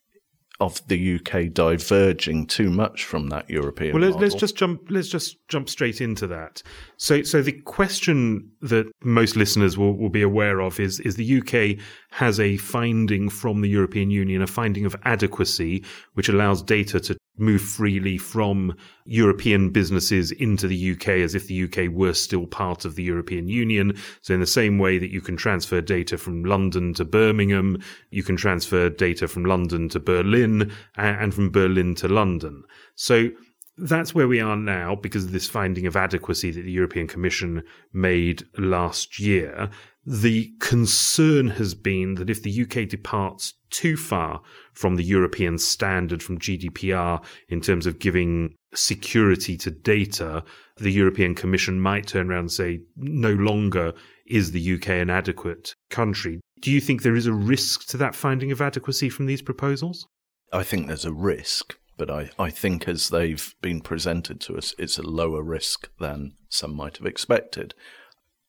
of 0.61 0.87
the 0.87 1.17
UK 1.17 1.53
diverging 1.53 2.47
too 2.47 2.71
much 2.71 3.05
from 3.05 3.29
that 3.29 3.49
European. 3.51 3.93
Well, 3.93 4.09
let's, 4.09 4.21
let's, 4.21 4.35
just 4.35 4.57
jump. 4.57 4.83
Let's 4.89 5.09
just 5.09 5.37
jump 5.49 5.69
straight 5.69 6.01
into 6.01 6.27
that. 6.29 6.63
So, 6.97 7.23
so 7.23 7.43
the 7.43 7.53
question 7.53 8.51
that 8.63 8.87
most 9.03 9.37
listeners 9.37 9.77
will, 9.77 9.97
will 9.97 10.11
be 10.11 10.23
aware 10.23 10.61
of 10.61 10.79
is: 10.79 11.01
is 11.01 11.17
the 11.17 11.39
UK 11.41 11.85
has 12.11 12.39
a 12.39 12.57
finding 12.59 13.29
from 13.29 13.63
the 13.63 13.69
European 13.69 14.11
Union, 14.11 14.43
a 14.43 14.47
finding 14.47 14.87
of 14.87 14.95
adequacy, 15.05 15.85
which 16.15 16.29
allows 16.29 16.63
data 16.63 17.01
to 17.01 17.17
move 17.37 17.62
freely 17.62 18.17
from 18.17 18.76
European 19.05 19.71
businesses 19.71 20.31
into 20.33 20.69
the 20.69 20.93
UK 20.93 21.09
as 21.09 21.35
if 21.35 21.47
the 21.47 21.64
UK 21.64 21.93
were 21.93 22.14
still 22.14 22.47
part 22.47 22.85
of 22.85 22.95
the 22.95 23.03
European 23.03 23.49
Union. 23.49 23.97
So 24.23 24.35
in 24.35 24.41
the 24.41 24.47
same 24.47 24.79
way 24.79 24.99
that 24.99 25.11
you 25.11 25.21
can 25.21 25.37
transfer 25.37 25.81
data 25.81 26.17
from 26.17 26.45
London 26.45 26.95
to 26.95 27.05
Birmingham, 27.05 27.83
you 28.11 28.23
can 28.23 28.37
transfer 28.37 28.88
data 28.88 29.26
from 29.26 29.45
London 29.45 29.88
to 29.91 30.00
Berlin 30.00 30.73
and 30.97 31.35
from 31.35 31.50
Berlin 31.50 31.95
to 31.97 32.09
London. 32.09 32.62
So 32.95 33.31
that's 33.76 34.14
where 34.14 34.28
we 34.28 34.40
are 34.40 34.57
now 34.57 34.95
because 34.95 35.25
of 35.25 35.33
this 35.33 35.49
finding 35.49 35.87
of 35.87 35.97
adequacy 35.97 36.50
that 36.50 36.62
the 36.62 36.73
European 36.73 37.07
Commission 37.07 37.62
made 37.93 38.45
last 38.57 39.19
year. 39.19 39.71
the 40.07 40.52
concern 40.61 41.49
has 41.49 41.75
been 41.75 42.16
that 42.16 42.28
if 42.28 42.43
the 42.43 42.62
UK 42.62 42.87
departs 42.88 43.54
too 43.71 43.97
far 43.97 44.40
from 44.75 44.97
the 44.97 45.02
European 45.02 45.59
standard 45.59 46.23
from 46.23 46.38
GDPR 46.38 47.25
in 47.49 47.61
terms 47.61 47.87
of 47.87 47.99
giving 47.99 48.54
security 48.75 49.57
to 49.57 49.71
data, 49.71 50.45
the 50.76 50.93
European 50.93 51.35
Commission 51.35 51.81
might 51.81 52.07
turn 52.07 52.31
around 52.31 52.40
and 52.40 52.52
say 52.52 52.81
no 52.97 53.33
longer 53.33 53.95
is 54.26 54.50
the 54.50 54.75
UK 54.75 54.88
an 54.90 55.11
adequate 55.11 55.75
country. 55.90 56.40
Do 56.61 56.71
you 56.71 56.81
think 56.81 57.02
there 57.02 57.16
is 57.16 57.26
a 57.26 57.33
risk 57.33 57.87
to 57.88 57.97
that 57.99 58.14
finding 58.14 58.52
of 58.52 58.61
adequacy 58.61 59.09
from 59.09 59.26
these 59.26 59.43
proposals? 59.43 60.07
I 60.52 60.62
think 60.62 60.87
there's 60.87 61.04
a 61.04 61.12
risk, 61.12 61.76
but 61.97 62.11
I, 62.11 62.31
I 62.39 62.51
think 62.51 62.89
as 62.89 63.09
they've 63.09 63.55
been 63.61 63.81
presented 63.81 64.41
to 64.43 64.57
us, 64.57 64.75
it's 64.79 64.99
a 64.99 65.03
lower 65.03 65.43
risk 65.43 65.89
than 65.99 66.35
some 66.49 66.75
might 66.75 66.99
have 66.99 67.07
expected 67.07 67.75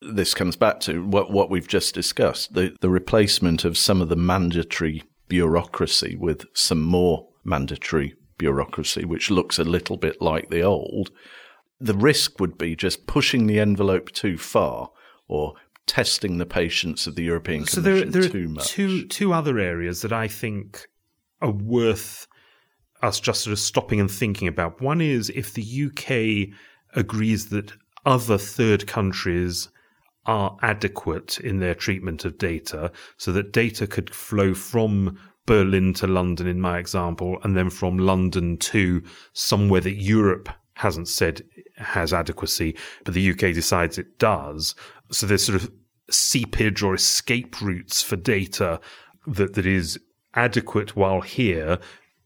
this 0.01 0.33
comes 0.33 0.55
back 0.55 0.79
to 0.81 1.03
what, 1.03 1.31
what 1.31 1.49
we've 1.49 1.67
just 1.67 1.95
discussed 1.95 2.53
the, 2.53 2.75
the 2.81 2.89
replacement 2.89 3.65
of 3.65 3.77
some 3.77 4.01
of 4.01 4.09
the 4.09 4.15
mandatory 4.15 5.03
bureaucracy 5.27 6.15
with 6.15 6.45
some 6.53 6.81
more 6.81 7.27
mandatory 7.43 8.15
bureaucracy, 8.37 9.05
which 9.05 9.31
looks 9.31 9.57
a 9.57 9.63
little 9.63 9.97
bit 9.97 10.21
like 10.21 10.49
the 10.49 10.61
old. 10.61 11.11
The 11.79 11.95
risk 11.95 12.39
would 12.39 12.57
be 12.57 12.75
just 12.75 13.07
pushing 13.07 13.47
the 13.47 13.59
envelope 13.59 14.11
too 14.11 14.37
far 14.37 14.91
or 15.27 15.53
testing 15.87 16.37
the 16.37 16.45
patience 16.45 17.07
of 17.07 17.15
the 17.15 17.23
European 17.23 17.65
so 17.65 17.81
Commission 17.81 18.11
there, 18.11 18.21
there 18.21 18.31
too 18.31 18.45
are 18.45 18.49
much. 18.49 18.67
Two, 18.67 19.07
two 19.07 19.33
other 19.33 19.59
areas 19.59 20.01
that 20.01 20.13
I 20.13 20.27
think 20.27 20.87
are 21.41 21.51
worth 21.51 22.27
us 23.01 23.19
just 23.19 23.43
sort 23.43 23.51
of 23.51 23.59
stopping 23.59 23.99
and 23.99 24.09
thinking 24.09 24.47
about. 24.47 24.81
One 24.81 25.01
is 25.01 25.29
if 25.29 25.53
the 25.53 25.85
UK 25.87 26.55
agrees 26.95 27.49
that 27.49 27.73
other 28.05 28.37
third 28.37 28.87
countries 28.87 29.69
are 30.25 30.57
adequate 30.61 31.39
in 31.39 31.59
their 31.59 31.75
treatment 31.75 32.25
of 32.25 32.37
data 32.37 32.91
so 33.17 33.31
that 33.31 33.51
data 33.51 33.85
could 33.85 34.13
flow 34.13 34.53
from 34.53 35.19
Berlin 35.45 35.93
to 35.93 36.07
London, 36.07 36.47
in 36.47 36.59
my 36.59 36.79
example, 36.79 37.37
and 37.43 37.55
then 37.55 37.69
from 37.69 37.99
London 37.99 38.57
to 38.57 39.03
somewhere 39.33 39.81
that 39.81 39.95
Europe 39.95 40.49
hasn't 40.73 41.07
said 41.07 41.41
has 41.77 42.13
adequacy, 42.13 42.75
but 43.03 43.13
the 43.13 43.31
UK 43.31 43.53
decides 43.53 43.97
it 43.97 44.17
does. 44.17 44.75
So 45.11 45.25
there's 45.25 45.45
sort 45.45 45.61
of 45.61 45.71
seepage 46.09 46.81
or 46.81 46.95
escape 46.95 47.61
routes 47.61 48.01
for 48.01 48.15
data 48.15 48.79
that, 49.27 49.53
that 49.53 49.65
is 49.65 49.99
adequate 50.33 50.95
while 50.95 51.21
here, 51.21 51.79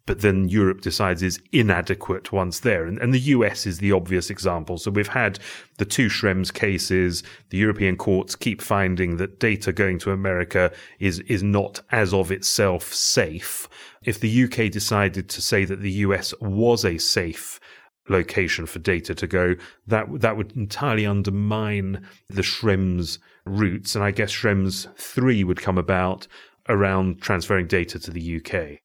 but 0.10 0.22
then 0.22 0.50
Europe 0.50 0.82
decides 0.82 1.22
is 1.22 1.40
inadequate 1.52 2.32
once 2.32 2.62
there. 2.62 2.88
And, 2.88 2.98
and, 2.98 3.14
the 3.14 3.20
US 3.36 3.68
is 3.68 3.78
the 3.78 3.92
obvious 3.92 4.32
example. 4.32 4.80
So 4.80 4.90
we've 4.90 5.08
had 5.08 5.38
the 5.78 5.86
two 5.86 6.08
Schrems 6.08 6.52
cases. 6.52 7.22
The 7.52 7.60
European 7.60 7.96
courts 7.96 8.36
keep 8.36 8.60
finding 8.60 9.18
that 9.18 9.40
data 9.40 9.72
going 9.72 10.00
to 10.00 10.12
America 10.12 10.72
is, 10.98 11.20
is 11.28 11.44
not 11.44 11.82
as 11.92 12.12
of 12.12 12.32
itself 12.32 12.92
safe. 12.92 13.70
If 14.02 14.20
the 14.20 14.46
UK 14.46 14.72
decided 14.72 15.30
to 15.30 15.44
say 15.44 15.64
that 15.66 15.82
the 15.82 15.92
US 16.08 16.34
was 16.42 16.86
a 16.86 16.98
safe 16.98 17.60
location 18.10 18.66
for 18.66 18.80
data 18.80 19.14
to 19.14 19.28
go, 19.28 19.58
that 19.86 20.08
that 20.22 20.36
would 20.36 20.58
entirely 20.58 21.06
undermine 21.06 22.04
the 22.32 22.42
Schrems 22.42 23.20
roots. 23.46 23.94
And 23.94 24.04
I 24.04 24.10
guess 24.10 24.32
Schrems 24.32 24.92
3 24.96 25.44
would 25.44 25.62
come 25.62 25.78
about 25.78 26.26
around 26.68 27.22
transferring 27.22 27.68
data 27.68 28.00
to 28.00 28.10
the 28.10 28.38
UK. 28.38 28.80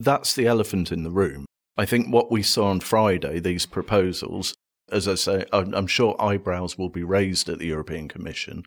That's 0.00 0.34
the 0.34 0.46
elephant 0.46 0.92
in 0.92 1.02
the 1.02 1.10
room. 1.10 1.46
I 1.76 1.84
think 1.86 2.12
what 2.12 2.30
we 2.30 2.42
saw 2.42 2.66
on 2.66 2.80
Friday, 2.80 3.40
these 3.40 3.66
proposals, 3.66 4.54
as 4.90 5.08
I 5.08 5.14
say, 5.14 5.44
I'm 5.52 5.86
sure 5.86 6.20
eyebrows 6.20 6.78
will 6.78 6.90
be 6.90 7.02
raised 7.02 7.48
at 7.48 7.58
the 7.58 7.66
European 7.66 8.08
Commission, 8.08 8.62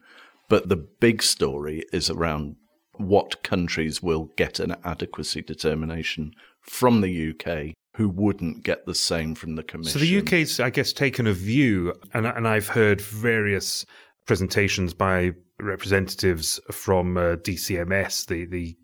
but 0.50 0.70
the 0.70 0.76
big 0.76 1.24
story 1.24 1.84
is 1.94 2.10
around 2.10 2.56
what 2.94 3.44
countries 3.44 4.02
will 4.02 4.32
get 4.36 4.60
an 4.60 4.76
adequacy 4.84 5.42
determination 5.42 6.32
from 6.62 7.02
the 7.02 7.30
UK 7.32 7.74
who 7.96 8.10
wouldn't 8.10 8.64
get 8.64 8.86
the 8.86 8.96
same 8.96 9.36
from 9.36 9.56
the 9.56 9.64
Commission. 9.64 9.94
So 9.94 10.00
the 10.00 10.20
UK's, 10.20 10.60
I 10.60 10.70
guess, 10.70 10.94
taken 10.94 11.28
a 11.28 11.34
view, 11.34 11.94
and, 12.14 12.26
and 12.28 12.48
I've 12.48 12.68
heard 12.68 13.02
various 13.02 13.86
presentations 14.26 14.94
by 14.94 15.32
representatives 15.60 16.60
from 16.72 17.18
uh, 17.18 17.38
DCMS, 17.38 18.28
the, 18.28 18.46
the 18.46 18.78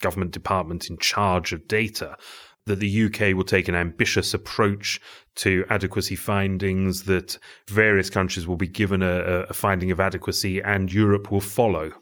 government 0.00 0.32
department 0.32 0.88
in 0.90 0.98
charge 0.98 1.52
of 1.52 1.68
data, 1.68 2.16
that 2.66 2.80
the 2.80 3.04
UK 3.04 3.34
will 3.34 3.44
take 3.44 3.68
an 3.68 3.74
ambitious 3.74 4.34
approach 4.34 5.00
to 5.36 5.64
adequacy 5.70 6.16
findings, 6.16 7.04
that 7.04 7.38
various 7.68 8.10
countries 8.10 8.46
will 8.46 8.56
be 8.56 8.68
given 8.68 9.02
a, 9.02 9.46
a 9.48 9.54
finding 9.54 9.90
of 9.90 10.00
adequacy, 10.00 10.60
and 10.60 10.92
Europe 10.92 11.30
will 11.30 11.40
follow. 11.40 11.92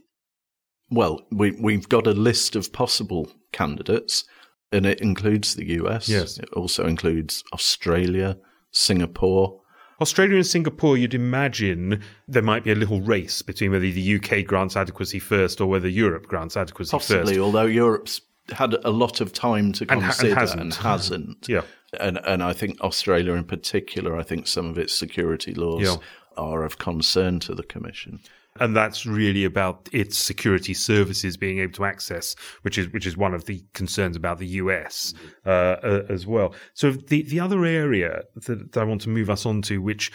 Well, 0.91 1.21
we, 1.31 1.53
we've 1.53 1.89
got 1.89 2.07
a 2.07 2.13
list 2.13 2.57
of 2.57 2.73
possible 2.73 3.31
candidates, 3.53 4.25
and 4.73 4.87
it 4.87 5.01
includes 5.01 5.55
the 5.55 5.67
US. 5.81 6.09
Yes. 6.09 6.39
It 6.39 6.49
also 6.53 6.87
includes 6.87 7.43
Australia, 7.53 8.37
Singapore, 8.73 9.61
Australia 10.01 10.37
and 10.37 10.47
Singapore, 10.47 10.97
you'd 10.97 11.15
imagine 11.15 12.03
there 12.29 12.43
might 12.43 12.65
be 12.65 12.71
a 12.73 12.75
little 12.75 13.01
race 13.01 13.43
between 13.43 13.71
whether 13.73 13.91
the 13.91 14.17
UK 14.17 14.45
grants 14.47 14.77
adequacy 14.77 15.19
first 15.19 15.61
or 15.61 15.67
whether 15.67 15.89
Europe 15.89 16.27
grants 16.27 16.57
adequacy 16.57 16.91
Possibly, 16.91 17.35
first. 17.35 17.41
although 17.41 17.67
Europe's 17.67 18.21
had 18.53 18.75
a 18.85 18.91
lot 18.91 19.21
of 19.21 19.33
time 19.33 19.73
to 19.73 19.83
And 19.89 20.03
ha- 20.03 20.09
and 20.09 20.15
consider 20.19 20.35
hasn't. 20.35 20.61
and 20.61 20.75
hasn't. 20.93 21.49
Yeah. 21.49 21.63
And 21.99 22.19
and 22.27 22.43
I 22.43 22.53
think 22.53 22.81
Australia 22.81 23.33
in 23.33 23.45
particular, 23.45 24.17
I 24.17 24.23
think 24.23 24.47
some 24.47 24.67
of 24.67 24.79
its 24.79 24.93
security 24.95 25.55
laws 25.55 25.83
Yeah. 25.83 25.97
are 26.37 26.63
of 26.65 26.79
concern 26.79 27.41
to 27.41 27.55
the 27.55 27.63
Commission. 27.65 28.21
And 28.61 28.77
that's 28.77 29.07
really 29.07 29.45
about 29.45 29.89
its 29.93 30.17
security 30.17 30.75
services 30.75 31.37
being 31.37 31.59
able 31.59 31.73
to 31.75 31.85
access, 31.85 32.35
which 32.63 32.79
is 32.79 32.93
which 32.93 33.07
is 33.07 33.17
one 33.17 33.35
of 33.35 33.45
the 33.45 33.65
concerns 33.75 34.17
about 34.17 34.39
the 34.39 34.47
US 34.47 35.15
uh, 35.45 35.51
uh, 35.83 36.03
as 36.09 36.27
well. 36.27 36.55
So 36.75 36.93
the 36.93 37.23
the 37.23 37.41
other 37.41 37.65
area 37.65 38.23
that, 38.47 38.73
that 38.73 38.81
I 38.81 38.85
want 38.85 39.01
to 39.03 39.09
move 39.09 39.31
us 39.31 39.47
on 39.47 39.63
to, 39.63 39.81
which 39.81 40.13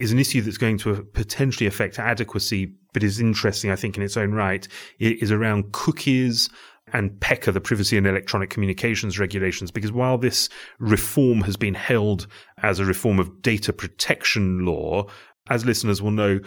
is 0.00 0.12
an 0.12 0.18
issue 0.18 0.40
that's 0.40 0.58
going 0.58 0.78
to 0.78 1.04
potentially 1.12 1.66
affect 1.66 1.98
adequacy, 1.98 2.74
but 2.92 3.02
is 3.02 3.20
interesting, 3.20 3.70
I 3.70 3.76
think, 3.76 3.96
in 3.96 4.02
its 4.02 4.16
own 4.16 4.32
right, 4.32 4.66
is 4.98 5.30
around 5.30 5.72
cookies 5.72 6.50
and 6.92 7.10
PECR, 7.20 7.52
the 7.52 7.60
Privacy 7.60 7.96
and 7.96 8.06
Electronic 8.06 8.50
Communications 8.50 9.18
Regulations, 9.18 9.70
because 9.70 9.92
while 9.92 10.18
this 10.18 10.48
reform 10.78 11.40
has 11.42 11.56
been 11.56 11.74
held 11.74 12.26
as 12.62 12.78
a 12.78 12.84
reform 12.84 13.18
of 13.18 13.40
data 13.42 13.72
protection 13.72 14.64
law, 14.66 15.06
as 15.48 15.64
listeners 15.64 16.02
will 16.02 16.10
know, 16.10 16.40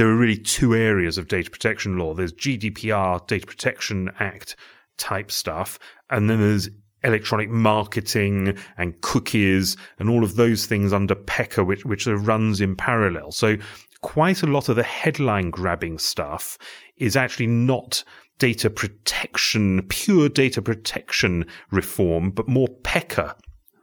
there 0.00 0.08
are 0.08 0.16
really 0.16 0.38
two 0.38 0.74
areas 0.74 1.18
of 1.18 1.28
data 1.28 1.50
protection 1.50 1.98
law. 1.98 2.14
There's 2.14 2.32
GDPR, 2.32 3.26
Data 3.26 3.46
Protection 3.46 4.10
Act 4.18 4.56
type 4.96 5.30
stuff, 5.30 5.78
and 6.08 6.30
then 6.30 6.40
there's 6.40 6.70
electronic 7.04 7.50
marketing 7.50 8.56
and 8.78 8.98
cookies 9.02 9.76
and 9.98 10.08
all 10.08 10.24
of 10.24 10.36
those 10.36 10.64
things 10.64 10.94
under 10.94 11.14
PECR, 11.14 11.66
which, 11.66 11.84
which 11.84 12.06
runs 12.06 12.62
in 12.62 12.76
parallel. 12.76 13.30
So 13.30 13.58
quite 14.00 14.42
a 14.42 14.46
lot 14.46 14.70
of 14.70 14.76
the 14.76 14.82
headline 14.82 15.50
grabbing 15.50 15.98
stuff 15.98 16.56
is 16.96 17.14
actually 17.14 17.48
not 17.48 18.02
data 18.38 18.70
protection, 18.70 19.82
pure 19.90 20.30
data 20.30 20.62
protection 20.62 21.44
reform, 21.70 22.30
but 22.30 22.48
more 22.48 22.68
PECA 22.84 23.34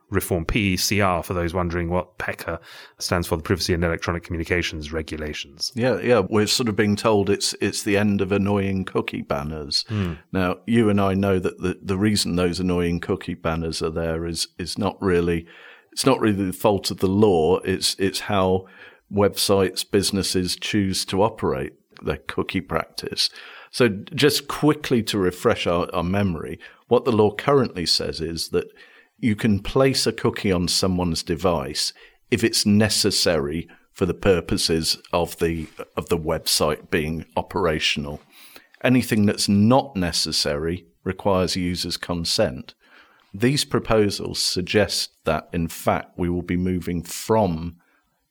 reform, 0.10 0.46
PECR, 0.46 1.24
for 1.24 1.34
those 1.34 1.54
wondering 1.54 1.90
what 1.90 2.18
PECR 2.18 2.60
stands 3.00 3.28
for, 3.28 3.36
the 3.36 3.44
Privacy 3.44 3.74
and 3.74 3.84
Electronic 3.84 4.24
Communications 4.24 4.94
Regulations. 4.94 5.72
Yeah, 5.76 6.00
yeah, 6.00 6.22
we're 6.30 6.48
sort 6.48 6.70
of 6.70 6.76
being 6.76 6.96
told 6.96 7.30
it's 7.30 7.54
it's 7.60 7.84
the 7.84 7.98
end 7.98 8.22
of 8.22 8.32
annoying 8.32 8.86
cookie 8.86 9.22
banners. 9.22 9.84
Hmm. 9.90 10.14
Now, 10.32 10.58
you 10.66 10.90
and 10.90 11.02
I 11.02 11.14
know 11.14 11.40
that 11.40 11.60
the, 11.60 11.78
the 11.82 11.98
reason 11.98 12.36
those 12.36 12.60
annoying 12.60 13.00
cookie 13.00 13.34
banners 13.34 13.82
are 13.82 13.90
there 13.90 14.26
is 14.26 14.48
is 14.58 14.78
not 14.78 15.02
really 15.02 15.46
it's 15.92 16.06
not 16.06 16.20
really 16.20 16.46
the 16.46 16.54
fault 16.54 16.92
of 16.92 17.00
the 17.00 17.08
law. 17.08 17.58
It's 17.60 17.96
it's 18.00 18.22
how 18.22 18.68
websites, 19.12 19.90
businesses 19.90 20.56
choose 20.56 21.06
to 21.06 21.24
operate 21.24 21.74
their 22.02 22.18
cookie 22.28 22.62
practice. 22.62 23.30
So, 23.72 23.90
just 23.90 24.48
quickly 24.48 25.04
to 25.04 25.18
refresh 25.18 25.68
our, 25.68 25.90
our 25.94 26.04
memory, 26.04 26.60
what 26.88 27.06
the 27.06 27.12
law 27.12 27.34
currently 27.34 27.86
says 27.86 28.22
is 28.22 28.50
that 28.50 28.72
you 29.20 29.36
can 29.36 29.60
place 29.60 30.06
a 30.06 30.12
cookie 30.12 30.52
on 30.52 30.68
someone's 30.68 31.24
device 31.24 31.94
if 32.30 32.44
it's 32.44 32.66
necessary 32.66 33.68
for 33.92 34.06
the 34.06 34.14
purposes 34.14 35.02
of 35.12 35.38
the 35.40 35.68
of 35.96 36.10
the 36.10 36.18
website 36.18 36.92
being 36.92 37.26
operational. 37.36 38.22
Anything 38.84 39.26
that's 39.26 39.50
not 39.50 39.96
necessary 39.96 40.86
requires 41.04 41.56
users' 41.56 41.98
consent. 41.98 42.76
These 43.34 43.66
proposals 43.66 44.40
suggest 44.40 45.12
that, 45.26 45.50
in 45.52 45.68
fact, 45.68 46.18
we 46.18 46.30
will 46.30 46.44
be 46.44 46.58
moving 46.58 47.02
from 47.02 47.78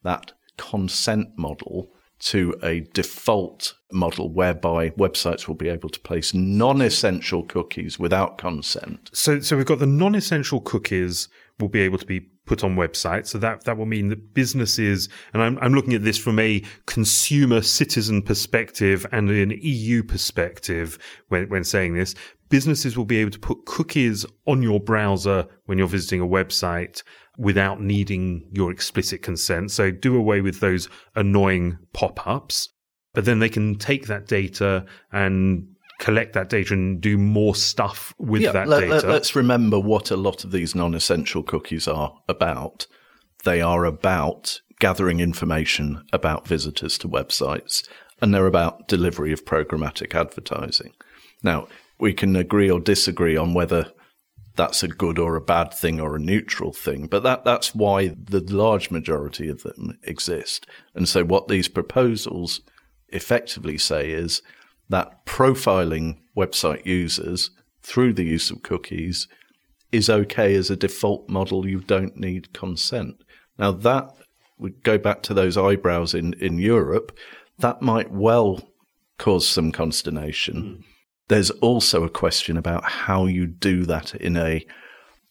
that 0.04 0.32
consent 0.56 1.36
model 1.36 1.90
to 2.26 2.52
a 2.60 2.80
default 2.92 3.74
model 3.92 4.28
whereby 4.32 4.90
websites 4.90 5.46
will 5.46 5.54
be 5.54 5.68
able 5.68 5.88
to 5.88 6.00
place 6.00 6.34
non 6.34 6.80
essential 6.80 7.44
cookies 7.44 8.00
without 8.00 8.36
consent. 8.36 9.10
So, 9.12 9.38
so 9.38 9.56
we've 9.56 9.64
got 9.64 9.78
the 9.78 9.86
non-essential 9.86 10.60
cookies 10.62 11.28
will 11.60 11.68
be 11.68 11.80
able 11.80 11.98
to 11.98 12.04
be 12.04 12.20
put 12.46 12.64
on 12.64 12.74
websites. 12.74 13.28
So 13.28 13.38
that, 13.38 13.64
that 13.64 13.76
will 13.76 13.86
mean 13.86 14.08
that 14.08 14.34
businesses, 14.34 15.08
and 15.32 15.42
I'm, 15.42 15.56
I'm 15.60 15.72
looking 15.72 15.94
at 15.94 16.02
this 16.02 16.18
from 16.18 16.40
a 16.40 16.62
consumer 16.86 17.62
citizen 17.62 18.22
perspective 18.22 19.06
and 19.12 19.30
an 19.30 19.52
EU 19.60 20.02
perspective 20.02 20.98
when, 21.28 21.48
when 21.48 21.62
saying 21.62 21.94
this, 21.94 22.16
businesses 22.48 22.96
will 22.96 23.04
be 23.04 23.18
able 23.18 23.30
to 23.30 23.38
put 23.38 23.66
cookies 23.66 24.26
on 24.46 24.62
your 24.62 24.80
browser 24.80 25.46
when 25.66 25.78
you're 25.78 25.86
visiting 25.86 26.20
a 26.20 26.26
website 26.26 27.02
without 27.36 27.80
needing 27.80 28.48
your 28.52 28.70
explicit 28.70 29.22
consent. 29.22 29.70
So 29.70 29.90
do 29.90 30.16
away 30.16 30.40
with 30.40 30.60
those 30.60 30.88
annoying 31.14 31.78
pop-ups. 31.92 32.70
But 33.14 33.24
then 33.24 33.38
they 33.38 33.48
can 33.48 33.76
take 33.76 34.06
that 34.06 34.26
data 34.26 34.84
and 35.12 35.68
collect 35.98 36.34
that 36.34 36.48
data 36.48 36.74
and 36.74 37.00
do 37.00 37.16
more 37.16 37.54
stuff 37.54 38.14
with 38.18 38.42
yeah, 38.42 38.52
that 38.52 38.68
let, 38.68 38.80
data. 38.80 39.06
Let, 39.06 39.22
us 39.22 39.34
remember 39.34 39.78
what 39.78 40.10
a 40.10 40.16
lot 40.16 40.44
of 40.44 40.52
these 40.52 40.74
non-essential 40.74 41.42
cookies 41.42 41.88
are 41.88 42.14
about. 42.28 42.86
They 43.44 43.60
are 43.60 43.84
about 43.84 44.60
gathering 44.78 45.20
information 45.20 46.04
about 46.12 46.46
visitors 46.46 46.98
to 46.98 47.08
websites 47.08 47.86
and 48.20 48.34
they're 48.34 48.46
about 48.46 48.88
delivery 48.88 49.32
of 49.32 49.44
programmatic 49.44 50.14
advertising. 50.14 50.92
Now, 51.42 51.68
we 51.98 52.12
can 52.12 52.36
agree 52.36 52.70
or 52.70 52.80
disagree 52.80 53.36
on 53.36 53.54
whether 53.54 53.92
that's 54.56 54.82
a 54.82 54.88
good 54.88 55.18
or 55.18 55.36
a 55.36 55.40
bad 55.40 55.72
thing 55.72 56.00
or 56.00 56.16
a 56.16 56.20
neutral 56.20 56.72
thing, 56.72 57.06
but 57.06 57.22
that, 57.22 57.44
that's 57.44 57.74
why 57.74 58.08
the 58.08 58.40
large 58.40 58.90
majority 58.90 59.48
of 59.48 59.62
them 59.62 59.98
exist. 60.02 60.66
And 60.94 61.08
so 61.08 61.24
what 61.24 61.48
these 61.48 61.68
proposals 61.68 62.60
effectively 63.08 63.78
say 63.78 64.10
is 64.10 64.42
that 64.88 65.24
profiling 65.26 66.18
website 66.36 66.84
users 66.86 67.50
through 67.82 68.14
the 68.14 68.24
use 68.24 68.50
of 68.50 68.62
cookies 68.62 69.28
is 69.92 70.10
okay 70.10 70.54
as 70.54 70.70
a 70.70 70.76
default 70.76 71.28
model. 71.28 71.66
You 71.66 71.80
don't 71.80 72.16
need 72.16 72.52
consent. 72.52 73.22
Now 73.58 73.72
that 73.72 74.10
would 74.58 74.82
go 74.82 74.98
back 74.98 75.22
to 75.22 75.34
those 75.34 75.56
eyebrows 75.56 76.14
in, 76.14 76.32
in 76.34 76.58
Europe. 76.58 77.16
That 77.58 77.82
might 77.82 78.10
well 78.10 78.60
cause 79.18 79.46
some 79.46 79.70
consternation. 79.70 80.56
Mm. 80.56 80.84
There's 81.28 81.50
also 81.50 82.04
a 82.04 82.10
question 82.10 82.56
about 82.56 82.84
how 82.84 83.26
you 83.26 83.46
do 83.46 83.84
that 83.84 84.14
in 84.14 84.36
a 84.36 84.64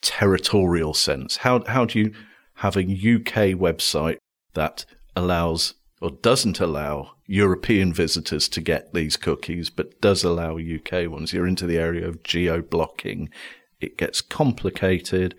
territorial 0.02 0.94
sense. 0.94 1.38
How, 1.38 1.64
how 1.66 1.86
do 1.86 2.00
you 2.00 2.14
have 2.56 2.76
a 2.76 2.82
UK 2.82 3.56
website 3.58 4.18
that 4.54 4.86
allows 5.16 5.76
or 6.02 6.12
doesn't 6.12 6.60
allow 6.60 7.14
European 7.26 7.94
visitors 7.94 8.48
to 8.50 8.62
get 8.62 8.94
these 8.94 9.18
cookies, 9.18 9.70
but 9.70 10.00
does 10.02 10.24
allow 10.24 10.58
UK 10.58 11.10
ones. 11.10 11.34
You're 11.34 11.48
into 11.48 11.66
the 11.66 11.78
area 11.78 12.08
of 12.08 12.24
geo 12.24 12.62
blocking. 12.62 13.30
It 13.80 13.98
gets 13.98 14.22
complicated. 14.22 15.36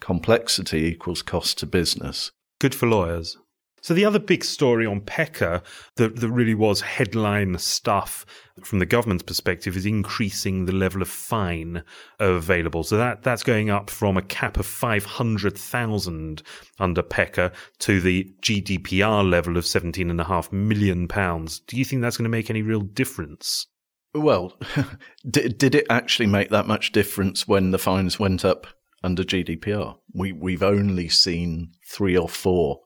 Complexity 0.00 0.84
equals 0.84 1.22
cost 1.22 1.58
to 1.58 1.66
business. 1.66 2.30
Good 2.58 2.74
for 2.74 2.86
lawyers. 2.86 3.38
So 3.82 3.94
the 3.94 4.04
other 4.04 4.18
big 4.18 4.44
story 4.44 4.86
on 4.86 5.00
PECR 5.00 5.62
that, 5.96 6.16
that 6.16 6.30
really 6.30 6.54
was 6.54 6.80
headline 6.80 7.58
stuff 7.58 8.26
from 8.62 8.78
the 8.78 8.86
government's 8.86 9.22
perspective 9.22 9.76
is 9.76 9.86
increasing 9.86 10.66
the 10.66 10.72
level 10.72 11.00
of 11.00 11.08
fine 11.08 11.82
available. 12.18 12.82
So 12.82 12.96
that, 12.96 13.22
that's 13.22 13.42
going 13.42 13.70
up 13.70 13.88
from 13.88 14.16
a 14.16 14.22
cap 14.22 14.58
of 14.58 14.66
500,000 14.66 16.42
under 16.78 17.02
PECR 17.02 17.52
to 17.80 18.00
the 18.00 18.32
GDPR 18.42 19.28
level 19.28 19.56
of 19.56 19.64
17.5 19.64 20.52
million 20.52 21.08
pounds. 21.08 21.60
Do 21.60 21.76
you 21.76 21.84
think 21.84 22.02
that's 22.02 22.16
going 22.16 22.24
to 22.24 22.30
make 22.30 22.50
any 22.50 22.62
real 22.62 22.80
difference? 22.80 23.66
Well, 24.14 24.58
did, 25.30 25.56
did 25.56 25.74
it 25.74 25.86
actually 25.88 26.26
make 26.26 26.50
that 26.50 26.66
much 26.66 26.92
difference 26.92 27.46
when 27.46 27.70
the 27.70 27.78
fines 27.78 28.18
went 28.18 28.44
up 28.44 28.66
under 29.02 29.22
GDPR? 29.22 29.96
We, 30.12 30.32
we've 30.32 30.62
only 30.62 31.08
seen 31.08 31.72
three 31.88 32.16
or 32.16 32.28
four 32.28 32.80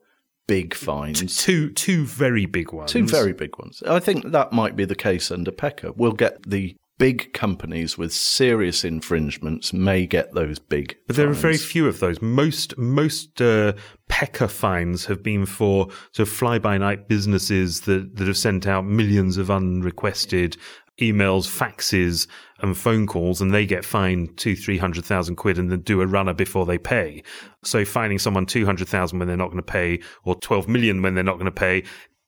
big 0.46 0.74
fines. 0.74 1.42
Two 1.42 1.70
two 1.70 2.04
very 2.04 2.46
big 2.46 2.72
ones. 2.72 2.92
Two 2.92 3.06
very 3.06 3.32
big 3.32 3.58
ones. 3.58 3.82
I 3.86 4.00
think 4.00 4.32
that 4.32 4.52
might 4.52 4.76
be 4.76 4.84
the 4.84 4.94
case 4.94 5.30
under 5.30 5.50
PECR. 5.50 5.96
We'll 5.96 6.12
get 6.12 6.48
the 6.48 6.76
big 6.96 7.32
companies 7.32 7.98
with 7.98 8.12
serious 8.12 8.84
infringements 8.84 9.72
may 9.72 10.06
get 10.06 10.32
those 10.32 10.58
big. 10.58 10.96
But 11.06 11.16
there 11.16 11.26
fines. 11.26 11.38
are 11.38 11.40
very 11.40 11.56
few 11.56 11.86
of 11.88 12.00
those. 12.00 12.22
Most 12.22 12.76
most 12.78 13.40
uh, 13.40 13.74
PECR 14.10 14.50
fines 14.50 15.06
have 15.06 15.22
been 15.22 15.46
for 15.46 15.88
sort 16.12 16.28
of 16.28 16.34
fly 16.34 16.58
by 16.58 16.78
night 16.78 17.08
businesses 17.08 17.82
that 17.82 18.16
that 18.16 18.26
have 18.26 18.38
sent 18.38 18.66
out 18.66 18.84
millions 18.84 19.36
of 19.36 19.50
unrequested 19.50 20.56
emails, 21.00 21.48
faxes, 21.48 22.28
and 22.64 22.76
phone 22.76 23.06
calls, 23.06 23.40
and 23.40 23.52
they 23.52 23.66
get 23.66 23.84
fined 23.84 24.36
two, 24.36 24.56
three 24.56 24.78
hundred 24.78 25.04
thousand 25.04 25.36
quid, 25.36 25.58
and 25.58 25.70
then 25.70 25.80
do 25.80 26.00
a 26.00 26.06
runner 26.06 26.34
before 26.34 26.66
they 26.66 26.78
pay. 26.78 27.22
So 27.62 27.84
finding 27.84 28.18
someone 28.18 28.46
two 28.46 28.64
hundred 28.64 28.88
thousand 28.88 29.18
when 29.18 29.28
they're 29.28 29.36
not 29.36 29.48
going 29.48 29.58
to 29.58 29.62
pay, 29.62 30.00
or 30.24 30.34
twelve 30.36 30.68
million 30.68 31.02
when 31.02 31.14
they're 31.14 31.24
not 31.24 31.34
going 31.34 31.44
to 31.46 31.52
pay, 31.52 31.84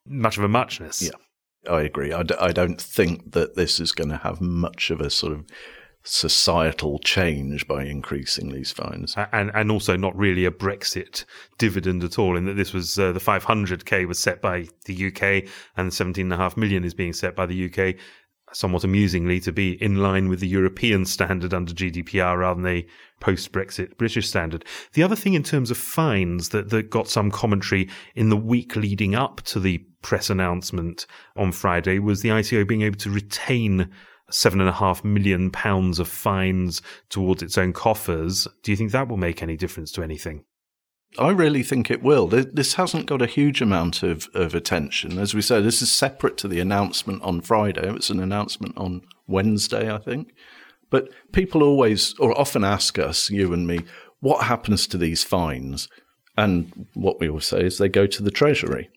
much 0.06 0.36
of 0.36 0.44
a 0.44 0.48
muchness. 0.48 1.02
Yeah, 1.02 1.72
I 1.72 1.82
agree. 1.82 2.12
I 2.12 2.22
d- 2.22 2.34
I 2.40 2.52
don't 2.52 2.80
think 2.80 3.32
that 3.32 3.56
this 3.56 3.80
is 3.80 3.92
going 3.92 4.10
to 4.10 4.18
have 4.18 4.40
much 4.40 4.90
of 4.90 5.00
a 5.00 5.10
sort 5.10 5.32
of 5.32 5.44
societal 6.06 7.00
change 7.00 7.66
by 7.66 7.84
increasing 7.84 8.52
these 8.52 8.70
fines. 8.70 9.14
And 9.32 9.50
and 9.54 9.72
also 9.72 9.96
not 9.96 10.16
really 10.16 10.44
a 10.44 10.50
Brexit 10.50 11.24
dividend 11.58 12.04
at 12.04 12.18
all, 12.18 12.36
in 12.36 12.44
that 12.44 12.54
this 12.54 12.72
was 12.72 12.98
uh, 12.98 13.12
the 13.12 13.20
500k 13.20 14.06
was 14.06 14.18
set 14.18 14.40
by 14.40 14.66
the 14.84 15.06
UK 15.08 15.50
and 15.76 15.90
the 15.90 16.04
17.5 16.04 16.56
million 16.56 16.84
is 16.84 16.94
being 16.94 17.12
set 17.12 17.34
by 17.34 17.46
the 17.46 17.66
UK 17.66 17.96
somewhat 18.56 18.84
amusingly, 18.84 19.38
to 19.40 19.52
be 19.52 19.72
in 19.82 19.96
line 19.96 20.28
with 20.28 20.40
the 20.40 20.48
European 20.48 21.04
standard 21.04 21.52
under 21.52 21.74
GDPR 21.74 22.38
rather 22.38 22.60
than 22.60 22.72
the 22.72 22.86
post 23.20 23.52
Brexit 23.52 23.98
British 23.98 24.28
standard. 24.28 24.64
The 24.94 25.02
other 25.02 25.14
thing 25.14 25.34
in 25.34 25.42
terms 25.42 25.70
of 25.70 25.76
fines 25.76 26.48
that, 26.48 26.70
that 26.70 26.88
got 26.88 27.06
some 27.06 27.30
commentary 27.30 27.90
in 28.14 28.30
the 28.30 28.36
week 28.36 28.74
leading 28.74 29.14
up 29.14 29.42
to 29.42 29.60
the 29.60 29.78
press 30.00 30.30
announcement 30.30 31.06
on 31.36 31.52
Friday 31.52 31.98
was 31.98 32.22
the 32.22 32.30
ICO 32.30 32.66
being 32.66 32.82
able 32.82 32.98
to 32.98 33.10
retain 33.10 33.90
seven 34.30 34.60
and 34.60 34.70
a 34.70 34.72
half 34.72 35.04
million 35.04 35.50
pounds 35.50 35.98
of 35.98 36.08
fines 36.08 36.80
towards 37.10 37.42
its 37.42 37.58
own 37.58 37.72
coffers. 37.74 38.48
Do 38.62 38.72
you 38.72 38.76
think 38.76 38.90
that 38.92 39.08
will 39.08 39.18
make 39.18 39.42
any 39.42 39.56
difference 39.56 39.92
to 39.92 40.02
anything? 40.02 40.44
I 41.18 41.30
really 41.30 41.62
think 41.62 41.90
it 41.90 42.02
will. 42.02 42.26
This 42.26 42.74
hasn't 42.74 43.06
got 43.06 43.22
a 43.22 43.26
huge 43.26 43.62
amount 43.62 44.02
of, 44.02 44.28
of 44.34 44.54
attention. 44.54 45.18
As 45.18 45.34
we 45.34 45.40
say, 45.40 45.62
this 45.62 45.80
is 45.80 45.90
separate 45.90 46.36
to 46.38 46.48
the 46.48 46.60
announcement 46.60 47.22
on 47.22 47.40
Friday. 47.40 47.88
It 47.88 47.94
was 47.94 48.10
an 48.10 48.20
announcement 48.20 48.76
on 48.76 49.02
Wednesday, 49.26 49.92
I 49.92 49.98
think. 49.98 50.34
But 50.90 51.08
people 51.32 51.62
always 51.62 52.14
or 52.18 52.38
often 52.38 52.64
ask 52.64 52.98
us, 52.98 53.30
you 53.30 53.52
and 53.52 53.66
me, 53.66 53.80
what 54.20 54.44
happens 54.44 54.86
to 54.88 54.98
these 54.98 55.24
fines? 55.24 55.88
And 56.36 56.86
what 56.94 57.18
we 57.18 57.28
always 57.28 57.46
say 57.46 57.64
is 57.64 57.78
they 57.78 57.88
go 57.88 58.06
to 58.06 58.22
the 58.22 58.30
Treasury. 58.30 58.90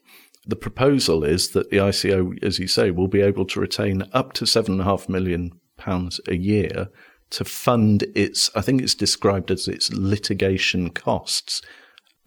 The 0.46 0.56
proposal 0.56 1.24
is 1.24 1.50
that 1.52 1.70
the 1.70 1.78
ICO, 1.78 2.44
as 2.44 2.60
you 2.60 2.68
say, 2.68 2.92
will 2.92 3.08
be 3.08 3.22
able 3.22 3.46
to 3.46 3.60
retain 3.60 4.04
up 4.14 4.34
to 4.34 4.46
seven 4.46 4.74
and 4.74 4.82
a 4.82 4.86
half 4.86 5.08
million 5.08 5.52
pounds 5.78 6.20
a 6.28 6.36
year 6.36 6.90
to 7.32 7.46
fund 7.46 8.06
its, 8.16 8.50
I 8.56 8.62
think 8.62 8.82
it's 8.82 8.96
described 8.96 9.52
as 9.52 9.68
its 9.68 9.92
litigation 9.94 10.90
costs. 10.90 11.62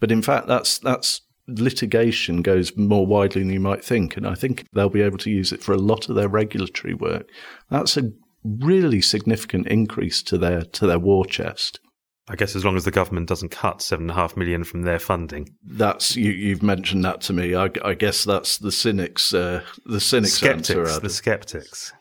But 0.03 0.11
in 0.11 0.21
fact, 0.21 0.47
that's 0.47 0.79
that's 0.79 1.21
litigation 1.47 2.41
goes 2.41 2.75
more 2.75 3.07
widely 3.07 3.41
than 3.41 3.53
you 3.53 3.61
might 3.61 3.85
think, 3.85 4.17
and 4.17 4.27
I 4.27 4.35
think 4.35 4.65
they'll 4.73 4.89
be 4.89 5.01
able 5.01 5.17
to 5.19 5.29
use 5.29 5.53
it 5.53 5.63
for 5.63 5.71
a 5.71 5.77
lot 5.77 6.09
of 6.09 6.15
their 6.15 6.27
regulatory 6.27 6.93
work. 6.93 7.29
That's 7.69 7.95
a 7.95 8.11
really 8.43 8.99
significant 8.99 9.67
increase 9.67 10.21
to 10.23 10.37
their 10.37 10.63
to 10.63 10.87
their 10.87 10.99
war 10.99 11.25
chest. 11.25 11.79
I 12.27 12.35
guess 12.35 12.53
as 12.53 12.65
long 12.65 12.75
as 12.75 12.83
the 12.83 12.91
government 12.91 13.29
doesn't 13.29 13.51
cut 13.51 13.81
seven 13.81 14.09
and 14.09 14.11
a 14.11 14.15
half 14.15 14.35
million 14.35 14.65
from 14.65 14.81
their 14.81 14.99
funding. 14.99 15.55
That's 15.63 16.17
you. 16.17 16.49
have 16.49 16.61
mentioned 16.61 17.05
that 17.05 17.21
to 17.21 17.31
me. 17.31 17.55
I, 17.55 17.69
I, 17.81 17.93
guess 17.93 18.25
that's 18.25 18.57
the 18.57 18.73
cynics. 18.73 19.33
Uh, 19.33 19.63
the 19.85 20.01
cynics 20.01 20.33
skeptics, 20.33 20.69
answer. 20.69 20.99
The 20.99 21.09
skeptics. 21.09 21.93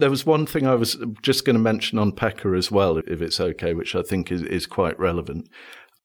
There 0.00 0.10
was 0.10 0.26
one 0.26 0.46
thing 0.46 0.66
I 0.66 0.74
was 0.74 0.98
just 1.22 1.44
going 1.44 1.54
to 1.54 1.62
mention 1.62 1.96
on 2.00 2.10
PECR 2.10 2.58
as 2.58 2.72
well, 2.72 2.98
if 2.98 3.22
it's 3.22 3.38
okay, 3.38 3.72
which 3.72 3.94
I 3.94 4.02
think 4.02 4.32
is, 4.32 4.42
is 4.42 4.66
quite 4.66 4.98
relevant. 4.98 5.48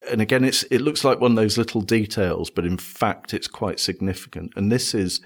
And 0.10 0.22
again, 0.22 0.44
it's 0.44 0.64
it 0.64 0.82
looks 0.82 1.04
like 1.04 1.20
one 1.20 1.32
of 1.32 1.38
those 1.38 1.58
little 1.58 1.82
details, 1.82 2.50
but 2.50 2.66
in 2.66 2.78
fact, 2.78 3.34
it's 3.34 3.48
quite 3.48 3.80
significant. 3.80 4.52
And 4.56 4.72
this 4.72 4.94
is 4.94 5.22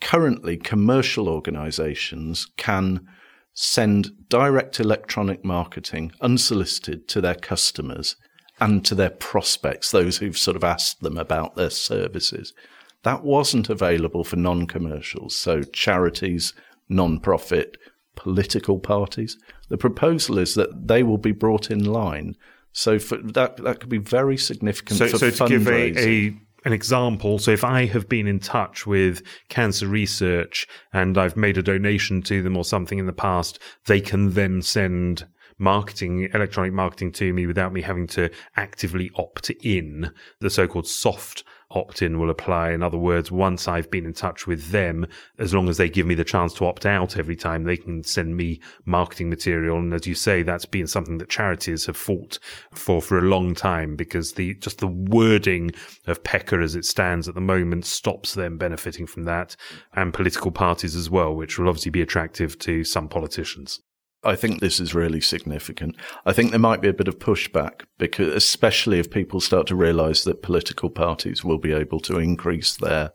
currently 0.00 0.56
commercial 0.56 1.28
organisations 1.28 2.46
can 2.56 3.06
send 3.52 4.10
direct 4.28 4.78
electronic 4.78 5.44
marketing 5.44 6.12
unsolicited 6.20 7.08
to 7.08 7.20
their 7.20 7.34
customers 7.34 8.16
and 8.60 8.84
to 8.84 8.94
their 8.94 9.10
prospects, 9.10 9.90
those 9.90 10.18
who've 10.18 10.36
sort 10.36 10.56
of 10.56 10.64
asked 10.64 11.00
them 11.00 11.18
about 11.18 11.56
their 11.56 11.70
services. 11.70 12.54
That 13.02 13.22
wasn't 13.22 13.70
available 13.70 14.24
for 14.24 14.36
non 14.36 14.66
commercials, 14.66 15.36
so 15.36 15.62
charities, 15.62 16.54
non 16.88 17.20
profit, 17.20 17.76
political 18.14 18.78
parties. 18.78 19.38
The 19.68 19.78
proposal 19.78 20.38
is 20.38 20.54
that 20.54 20.88
they 20.88 21.02
will 21.02 21.18
be 21.18 21.32
brought 21.32 21.70
in 21.70 21.84
line 21.84 22.34
so 22.76 22.98
for 22.98 23.16
that 23.16 23.56
that 23.56 23.80
could 23.80 23.88
be 23.88 23.96
very 23.96 24.36
significant. 24.36 24.98
So, 24.98 25.08
for 25.08 25.16
so 25.16 25.30
to 25.30 25.48
give 25.48 25.66
a, 25.66 25.98
a 25.98 26.36
an 26.66 26.74
example, 26.74 27.38
so 27.38 27.50
if 27.50 27.64
I 27.64 27.86
have 27.86 28.06
been 28.06 28.26
in 28.26 28.38
touch 28.38 28.86
with 28.86 29.22
cancer 29.48 29.86
research 29.86 30.68
and 30.92 31.16
I've 31.16 31.38
made 31.38 31.56
a 31.56 31.62
donation 31.62 32.20
to 32.22 32.42
them 32.42 32.54
or 32.54 32.66
something 32.66 32.98
in 32.98 33.06
the 33.06 33.14
past, 33.14 33.58
they 33.86 34.02
can 34.02 34.34
then 34.34 34.60
send 34.60 35.26
marketing, 35.58 36.28
electronic 36.34 36.72
marketing 36.72 37.12
to 37.12 37.32
me 37.32 37.46
without 37.46 37.72
me 37.72 37.82
having 37.82 38.06
to 38.08 38.30
actively 38.56 39.10
opt 39.16 39.50
in. 39.62 40.12
The 40.40 40.50
so-called 40.50 40.86
soft 40.86 41.44
opt 41.70 42.00
in 42.02 42.18
will 42.18 42.30
apply. 42.30 42.70
In 42.70 42.82
other 42.82 42.98
words, 42.98 43.32
once 43.32 43.66
I've 43.66 43.90
been 43.90 44.06
in 44.06 44.12
touch 44.12 44.46
with 44.46 44.70
them, 44.70 45.06
as 45.38 45.52
long 45.52 45.68
as 45.68 45.76
they 45.76 45.88
give 45.88 46.06
me 46.06 46.14
the 46.14 46.24
chance 46.24 46.54
to 46.54 46.66
opt 46.66 46.86
out 46.86 47.16
every 47.16 47.36
time, 47.36 47.64
they 47.64 47.76
can 47.76 48.02
send 48.04 48.36
me 48.36 48.60
marketing 48.84 49.30
material. 49.30 49.78
And 49.78 49.92
as 49.92 50.06
you 50.06 50.14
say, 50.14 50.42
that's 50.42 50.64
been 50.64 50.86
something 50.86 51.18
that 51.18 51.28
charities 51.28 51.86
have 51.86 51.96
fought 51.96 52.38
for 52.72 53.02
for 53.02 53.18
a 53.18 53.22
long 53.22 53.54
time 53.54 53.96
because 53.96 54.32
the, 54.32 54.54
just 54.54 54.78
the 54.78 54.86
wording 54.86 55.72
of 56.06 56.22
PECR 56.22 56.62
as 56.62 56.76
it 56.76 56.84
stands 56.84 57.28
at 57.28 57.34
the 57.34 57.40
moment 57.40 57.84
stops 57.84 58.34
them 58.34 58.58
benefiting 58.58 59.06
from 59.06 59.24
that 59.24 59.56
and 59.94 60.14
political 60.14 60.52
parties 60.52 60.94
as 60.94 61.10
well, 61.10 61.34
which 61.34 61.58
will 61.58 61.68
obviously 61.68 61.90
be 61.90 62.02
attractive 62.02 62.58
to 62.60 62.84
some 62.84 63.08
politicians. 63.08 63.80
I 64.24 64.34
think 64.34 64.60
this 64.60 64.80
is 64.80 64.94
really 64.94 65.20
significant. 65.20 65.96
I 66.24 66.32
think 66.32 66.50
there 66.50 66.58
might 66.58 66.80
be 66.80 66.88
a 66.88 66.94
bit 66.94 67.08
of 67.08 67.18
pushback 67.18 67.82
because, 67.98 68.34
especially 68.34 68.98
if 68.98 69.10
people 69.10 69.40
start 69.40 69.66
to 69.68 69.76
realize 69.76 70.24
that 70.24 70.42
political 70.42 70.90
parties 70.90 71.44
will 71.44 71.58
be 71.58 71.72
able 71.72 72.00
to 72.00 72.18
increase 72.18 72.76
their. 72.76 73.12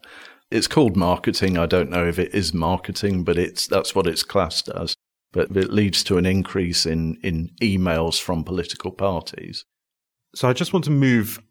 It's 0.50 0.68
called 0.68 0.96
marketing. 0.96 1.58
I 1.58 1.66
don't 1.66 1.90
know 1.90 2.06
if 2.06 2.20
it 2.20 2.34
is 2.34 2.54
marketing, 2.54 3.24
but 3.24 3.38
it's 3.38 3.68
that's 3.68 3.96
what 3.96 4.08
it's 4.08 4.24
classed 4.24 4.70
as. 4.70 4.96
But 5.34 5.56
it 5.56 5.72
leads 5.72 6.04
to 6.06 6.18
an 6.18 6.26
increase 6.26 6.86
in 6.86 7.18
in 7.24 7.50
emails 7.62 8.22
from 8.22 8.44
political 8.44 8.92
parties. 8.92 9.66
So 10.36 10.48
I 10.48 10.54
just 10.54 10.72
want 10.72 10.86
to 10.86 10.92
move 10.92 11.42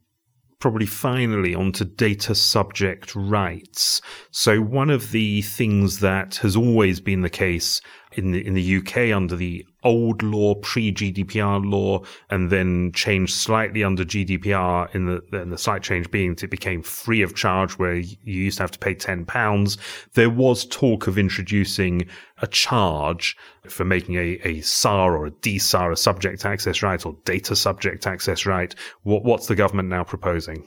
probably 0.60 0.86
finally 0.86 1.54
onto 1.54 1.84
data 1.84 2.34
subject 2.34 3.14
rights. 3.16 4.00
So 4.30 4.60
one 4.60 4.90
of 4.90 5.10
the 5.10 5.42
things 5.42 6.00
that 6.00 6.36
has 6.36 6.54
always 6.54 7.00
been 7.00 7.22
the 7.22 7.30
case 7.30 7.80
in 8.20 8.32
the, 8.32 8.46
in 8.46 8.54
the 8.54 8.76
UK 8.76 9.16
under 9.16 9.34
the 9.34 9.66
old 9.82 10.22
law, 10.22 10.54
pre-GDPR 10.54 11.64
law, 11.64 12.02
and 12.28 12.50
then 12.50 12.92
changed 12.92 13.34
slightly 13.34 13.82
under 13.82 14.04
GDPR 14.04 14.94
in 14.94 15.06
the, 15.06 15.22
and 15.32 15.50
the 15.50 15.58
slight 15.58 15.82
change 15.82 16.10
being 16.10 16.34
that 16.34 16.44
it 16.44 16.50
became 16.50 16.82
free 16.82 17.22
of 17.22 17.34
charge 17.34 17.78
where 17.78 17.94
you 17.94 18.16
used 18.24 18.58
to 18.58 18.62
have 18.62 18.70
to 18.72 18.78
pay 18.78 18.94
10 18.94 19.24
pounds. 19.24 19.78
There 20.14 20.30
was 20.30 20.66
talk 20.66 21.06
of 21.06 21.16
introducing 21.18 22.06
a 22.42 22.46
charge 22.46 23.36
for 23.68 23.84
making 23.84 24.16
a, 24.16 24.38
a 24.44 24.60
SAR 24.60 25.16
or 25.16 25.26
a 25.26 25.30
DSAR, 25.30 25.92
a 25.92 25.96
subject 25.96 26.44
access 26.44 26.82
right 26.82 27.04
or 27.04 27.16
data 27.24 27.56
subject 27.56 28.06
access 28.06 28.44
right. 28.44 28.74
What, 29.02 29.24
what's 29.24 29.46
the 29.46 29.56
government 29.56 29.88
now 29.88 30.04
proposing? 30.04 30.64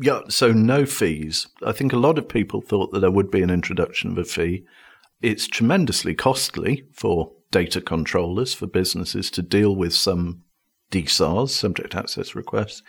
Yeah, 0.00 0.20
so 0.28 0.52
no 0.52 0.86
fees. 0.86 1.48
I 1.66 1.72
think 1.72 1.92
a 1.92 1.98
lot 1.98 2.18
of 2.18 2.28
people 2.28 2.60
thought 2.60 2.92
that 2.92 3.00
there 3.00 3.10
would 3.10 3.32
be 3.32 3.42
an 3.42 3.50
introduction 3.50 4.12
of 4.12 4.18
a 4.18 4.24
fee. 4.24 4.64
It's 5.20 5.46
tremendously 5.46 6.14
costly 6.14 6.86
for 6.92 7.32
data 7.50 7.80
controllers, 7.80 8.54
for 8.54 8.66
businesses 8.66 9.30
to 9.32 9.42
deal 9.42 9.74
with 9.74 9.94
some 9.94 10.42
DSARs, 10.90 11.50
subject 11.50 11.94
access 11.94 12.34
requests. 12.34 12.82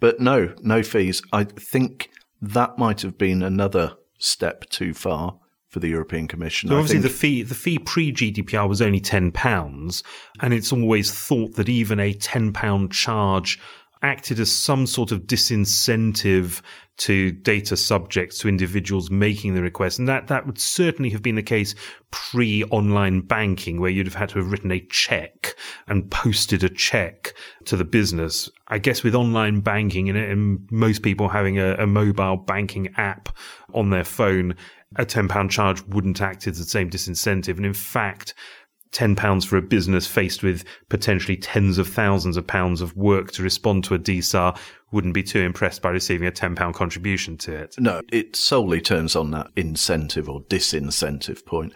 But 0.00 0.20
no, 0.20 0.54
no 0.62 0.82
fees. 0.82 1.22
I 1.32 1.44
think 1.44 2.10
that 2.40 2.78
might 2.78 3.02
have 3.02 3.18
been 3.18 3.42
another 3.42 3.94
step 4.18 4.68
too 4.70 4.94
far 4.94 5.38
for 5.68 5.80
the 5.80 5.88
European 5.88 6.28
Commission. 6.28 6.70
So 6.70 6.76
obviously, 6.76 7.00
the 7.00 7.08
fee 7.08 7.42
the 7.42 7.54
fee 7.54 7.78
pre 7.78 8.12
GDPR 8.12 8.68
was 8.68 8.80
only 8.80 9.00
ten 9.00 9.32
pounds, 9.32 10.02
and 10.40 10.54
it's 10.54 10.72
always 10.72 11.12
thought 11.12 11.54
that 11.56 11.68
even 11.68 12.00
a 12.00 12.12
ten 12.14 12.52
pound 12.52 12.92
charge 12.92 13.58
acted 14.02 14.38
as 14.40 14.50
some 14.50 14.86
sort 14.86 15.12
of 15.12 15.22
disincentive 15.22 16.62
to 16.98 17.30
data 17.30 17.76
subjects, 17.76 18.38
to 18.38 18.48
individuals 18.48 19.10
making 19.10 19.54
the 19.54 19.62
request. 19.62 19.98
And 19.98 20.08
that, 20.08 20.26
that 20.26 20.46
would 20.46 20.58
certainly 20.58 21.10
have 21.10 21.22
been 21.22 21.36
the 21.36 21.42
case 21.42 21.74
pre 22.10 22.64
online 22.64 23.20
banking, 23.20 23.80
where 23.80 23.90
you'd 23.90 24.06
have 24.06 24.14
had 24.14 24.28
to 24.30 24.38
have 24.38 24.50
written 24.50 24.72
a 24.72 24.80
check 24.80 25.54
and 25.86 26.10
posted 26.10 26.64
a 26.64 26.68
check 26.68 27.34
to 27.66 27.76
the 27.76 27.84
business. 27.84 28.50
I 28.68 28.78
guess 28.78 29.02
with 29.02 29.14
online 29.14 29.60
banking 29.60 30.08
and, 30.08 30.18
and 30.18 30.68
most 30.70 31.02
people 31.02 31.28
having 31.28 31.58
a, 31.58 31.74
a 31.74 31.86
mobile 31.86 32.36
banking 32.36 32.92
app 32.96 33.28
on 33.74 33.90
their 33.90 34.04
phone, 34.04 34.56
a 34.96 35.06
£10 35.06 35.50
charge 35.50 35.82
wouldn't 35.84 36.20
act 36.20 36.46
as 36.46 36.58
the 36.58 36.64
same 36.64 36.90
disincentive. 36.90 37.56
And 37.56 37.66
in 37.66 37.74
fact, 37.74 38.34
£10 38.92 39.46
for 39.46 39.56
a 39.56 39.62
business 39.62 40.06
faced 40.06 40.42
with 40.42 40.64
potentially 40.88 41.36
tens 41.36 41.78
of 41.78 41.88
thousands 41.88 42.36
of 42.36 42.46
pounds 42.46 42.80
of 42.80 42.96
work 42.96 43.32
to 43.32 43.42
respond 43.42 43.84
to 43.84 43.94
a 43.94 43.98
DSAR 43.98 44.58
wouldn't 44.90 45.14
be 45.14 45.22
too 45.22 45.40
impressed 45.40 45.82
by 45.82 45.90
receiving 45.90 46.26
a 46.26 46.32
£10 46.32 46.74
contribution 46.74 47.36
to 47.38 47.54
it. 47.54 47.74
No, 47.78 48.00
it 48.10 48.36
solely 48.36 48.80
turns 48.80 49.14
on 49.14 49.30
that 49.32 49.48
incentive 49.56 50.28
or 50.28 50.40
disincentive 50.42 51.44
point. 51.44 51.72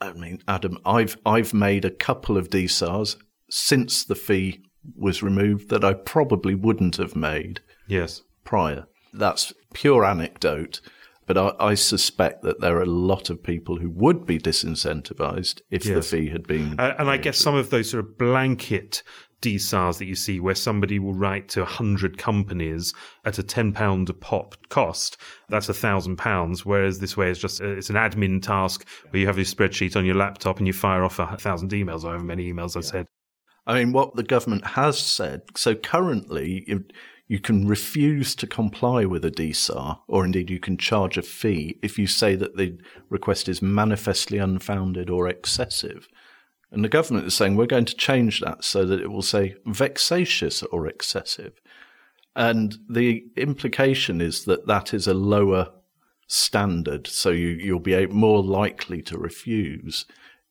I 0.00 0.12
mean, 0.12 0.42
Adam, 0.48 0.78
I've, 0.84 1.16
I've 1.24 1.54
made 1.54 1.84
a 1.84 1.90
couple 1.90 2.36
of 2.36 2.50
DSARs 2.50 3.16
since 3.48 4.04
the 4.04 4.14
fee 4.14 4.62
was 4.96 5.22
removed 5.22 5.70
that 5.70 5.84
I 5.84 5.94
probably 5.94 6.54
wouldn't 6.54 6.96
have 6.96 7.16
made. 7.16 7.60
Yes. 7.86 8.22
Prior. 8.44 8.86
That's 9.12 9.52
pure 9.72 10.04
anecdote. 10.04 10.80
But 11.26 11.36
I, 11.36 11.52
I, 11.58 11.74
suspect 11.74 12.42
that 12.42 12.60
there 12.60 12.76
are 12.76 12.82
a 12.82 12.86
lot 12.86 13.30
of 13.30 13.42
people 13.42 13.78
who 13.78 13.90
would 13.90 14.26
be 14.26 14.38
disincentivized 14.38 15.60
if 15.70 15.84
yes. 15.84 15.94
the 15.94 16.02
fee 16.02 16.28
had 16.30 16.46
been. 16.46 16.78
Uh, 16.78 16.94
and 16.98 17.10
I 17.10 17.16
guess 17.16 17.36
some 17.36 17.56
of 17.56 17.70
those 17.70 17.90
sort 17.90 18.04
of 18.04 18.16
blanket 18.16 19.02
DSARs 19.42 19.98
that 19.98 20.06
you 20.06 20.14
see 20.14 20.40
where 20.40 20.54
somebody 20.54 20.98
will 20.98 21.14
write 21.14 21.48
to 21.50 21.60
100 21.60 22.16
companies 22.16 22.94
at 23.24 23.38
a 23.38 23.42
£10 23.42 24.08
a 24.08 24.12
pop 24.14 24.56
cost, 24.68 25.16
that's 25.48 25.68
a 25.68 25.74
thousand 25.74 26.16
pounds. 26.16 26.64
Whereas 26.64 27.00
this 27.00 27.16
way 27.16 27.30
is 27.30 27.38
just, 27.38 27.60
uh, 27.60 27.76
it's 27.76 27.90
an 27.90 27.96
admin 27.96 28.42
task 28.42 28.86
where 29.10 29.20
you 29.20 29.26
have 29.26 29.36
your 29.36 29.44
spreadsheet 29.44 29.96
on 29.96 30.06
your 30.06 30.14
laptop 30.14 30.58
and 30.58 30.66
you 30.66 30.72
fire 30.72 31.04
off 31.04 31.18
a 31.18 31.36
thousand 31.36 31.70
emails, 31.72 32.04
or 32.04 32.08
however 32.08 32.24
many 32.24 32.52
emails 32.52 32.76
I 32.76 32.80
said. 32.80 33.06
I 33.66 33.80
mean, 33.80 33.92
what 33.92 34.14
the 34.14 34.22
government 34.22 34.64
has 34.64 34.98
said, 34.98 35.42
so 35.56 35.74
currently, 35.74 36.64
you 37.28 37.40
can 37.40 37.66
refuse 37.66 38.34
to 38.36 38.46
comply 38.46 39.04
with 39.04 39.24
a 39.24 39.30
DSAR, 39.30 39.98
or 40.06 40.24
indeed 40.24 40.48
you 40.48 40.60
can 40.60 40.76
charge 40.76 41.18
a 41.18 41.22
fee 41.22 41.78
if 41.82 41.98
you 41.98 42.06
say 42.06 42.36
that 42.36 42.56
the 42.56 42.78
request 43.08 43.48
is 43.48 43.60
manifestly 43.60 44.38
unfounded 44.38 45.10
or 45.10 45.28
excessive. 45.28 46.08
And 46.70 46.84
the 46.84 46.88
government 46.88 47.26
is 47.26 47.34
saying 47.34 47.56
we're 47.56 47.66
going 47.66 47.84
to 47.86 47.96
change 47.96 48.40
that 48.40 48.64
so 48.64 48.84
that 48.84 49.00
it 49.00 49.10
will 49.10 49.22
say 49.22 49.56
vexatious 49.66 50.62
or 50.64 50.86
excessive. 50.86 51.60
And 52.36 52.76
the 52.88 53.24
implication 53.36 54.20
is 54.20 54.44
that 54.44 54.66
that 54.66 54.94
is 54.94 55.06
a 55.06 55.14
lower 55.14 55.72
standard, 56.28 57.06
so 57.06 57.30
you, 57.30 57.48
you'll 57.48 57.80
be 57.80 58.06
more 58.06 58.42
likely 58.42 59.00
to 59.02 59.18
refuse 59.18 60.06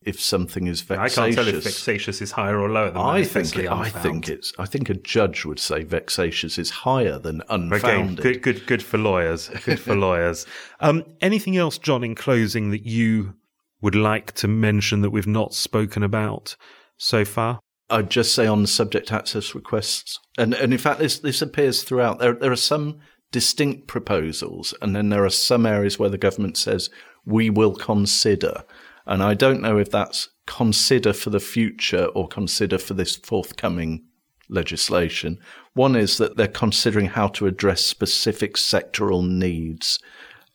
if 0.06 0.22
something 0.22 0.68
is 0.68 0.82
vexatious. 0.82 1.18
I 1.18 1.26
can't 1.26 1.36
tell 1.36 1.48
if 1.48 1.64
vexatious 1.64 2.22
is 2.22 2.32
higher 2.32 2.60
or 2.60 2.70
lower 2.70 2.92
than 2.92 3.02
I 3.02 3.24
think. 3.24 3.58
It, 3.58 3.70
I 3.70 3.90
think 3.90 4.30
it's. 4.30 4.54
I 4.58 4.66
think 4.66 4.90
a 4.90 4.94
judge 4.94 5.46
would 5.46 5.60
say 5.60 5.84
vexatious 5.84 6.58
is 6.58 6.70
higher 6.70 7.18
than 7.18 7.42
unfounded. 7.50 8.20
Again, 8.20 8.34
good, 8.34 8.42
good, 8.42 8.68
good 8.68 8.84
for 8.84 8.98
lawyers. 8.98 9.50
Good 9.66 9.80
for 9.80 9.96
lawyers. 10.08 10.46
Um, 10.80 11.04
anything 11.22 11.58
else, 11.58 11.78
John, 11.78 12.04
in 12.04 12.16
closing 12.16 12.70
that 12.70 12.86
you 12.86 13.34
would 13.82 13.96
like 13.96 14.32
to 14.34 14.48
mention 14.48 15.02
that 15.02 15.10
we've 15.10 15.28
not 15.28 15.54
spoken 15.54 16.04
about 16.04 16.56
so 16.98 17.26
far? 17.26 17.60
I'd 17.90 18.10
just 18.10 18.34
say 18.34 18.48
on 18.48 18.62
the 18.62 18.68
subject 18.68 19.12
access 19.12 19.54
requests, 19.54 20.20
and 20.38 20.54
and 20.54 20.72
in 20.72 20.80
fact, 20.80 21.00
this 21.00 21.20
this 21.20 21.42
appears 21.42 21.84
throughout. 21.84 22.20
There 22.20 22.34
there 22.34 22.52
are 22.52 22.56
some 22.56 23.00
distinct 23.32 23.88
proposals, 23.88 24.74
and 24.82 24.96
then 24.96 25.10
there 25.10 25.26
are 25.26 25.30
some 25.30 25.66
areas 25.66 26.00
where 26.00 26.10
the 26.10 26.18
government 26.18 26.58
says 26.58 26.90
we 27.26 27.50
will 27.50 27.76
consider. 27.76 28.64
And 29.06 29.22
I 29.22 29.34
don't 29.34 29.62
know 29.62 29.78
if 29.78 29.92
that's 29.92 30.30
consider 30.48 31.14
for 31.14 31.30
the 31.30 31.40
future 31.40 32.06
or 32.06 32.28
consider 32.28 32.78
for 32.78 32.94
this 32.94 33.16
forthcoming 33.16 34.04
legislation. 34.50 35.40
One 35.74 35.96
is 35.96 36.18
that 36.18 36.38
they're 36.38 36.48
considering 36.48 37.08
how 37.08 37.28
to 37.30 37.48
address 37.48 37.82
specific 37.82 38.56
sectoral 38.56 39.28
needs, 39.28 40.00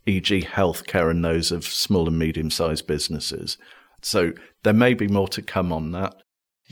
e.g., 0.07 0.43
healthcare 0.43 1.11
and 1.11 1.25
those 1.25 1.53
of 1.53 1.65
small 1.65 2.09
and 2.09 2.19
medium 2.19 2.51
sized 2.51 2.87
businesses. 2.87 3.59
So 4.03 4.33
there 4.63 4.73
may 4.73 4.95
be 4.95 5.09
more 5.09 5.29
to 5.29 5.43
come 5.43 5.73
on 5.73 5.93
that 5.93 6.15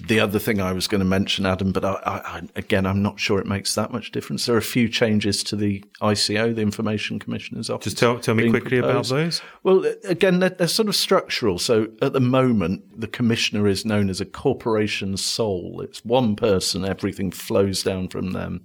the 0.06 0.20
other 0.20 0.38
thing 0.38 0.61
I 0.61 0.72
was 0.72 0.87
going 0.87 1.00
to 1.00 1.04
mention, 1.04 1.44
Adam, 1.44 1.72
but 1.72 1.84
I, 1.84 1.98
I, 2.04 2.42
again, 2.54 2.87
I'm 2.87 3.02
not 3.02 3.18
sure 3.18 3.40
it 3.40 3.46
makes 3.46 3.74
that 3.74 3.90
much 3.90 4.12
difference. 4.12 4.46
There 4.46 4.54
are 4.54 4.58
a 4.58 4.62
few 4.62 4.88
changes 4.88 5.42
to 5.44 5.56
the 5.56 5.84
ICO, 6.00 6.54
the 6.54 6.62
Information 6.62 7.18
Commissioner's 7.18 7.68
Office. 7.68 7.87
Just 7.87 7.98
tell, 7.98 8.18
tell 8.20 8.37
me 8.37 8.48
quickly 8.48 8.80
proposed. 8.80 9.11
about 9.11 9.24
those. 9.24 9.42
Well, 9.64 9.84
again, 10.04 10.38
they're, 10.38 10.50
they're, 10.50 10.68
sort 10.68 10.88
of 10.88 10.94
structural. 10.94 11.58
So 11.58 11.88
at 12.00 12.12
the 12.12 12.20
moment, 12.20 13.00
the 13.00 13.08
Commissioner 13.08 13.66
is 13.66 13.84
known 13.84 14.08
as 14.08 14.20
a 14.20 14.24
corporation 14.24 15.16
sole. 15.16 15.80
It's 15.82 16.04
one 16.04 16.37
person, 16.37 16.84
everything 16.84 17.32
flows 17.32 17.82
down 17.82 18.08
from 18.08 18.32
them. 18.32 18.64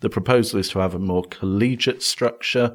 The 0.00 0.10
proposal 0.10 0.60
is 0.60 0.68
to 0.70 0.80
have 0.80 0.94
a 0.94 0.98
more 0.98 1.24
collegiate 1.24 2.02
structure, 2.02 2.74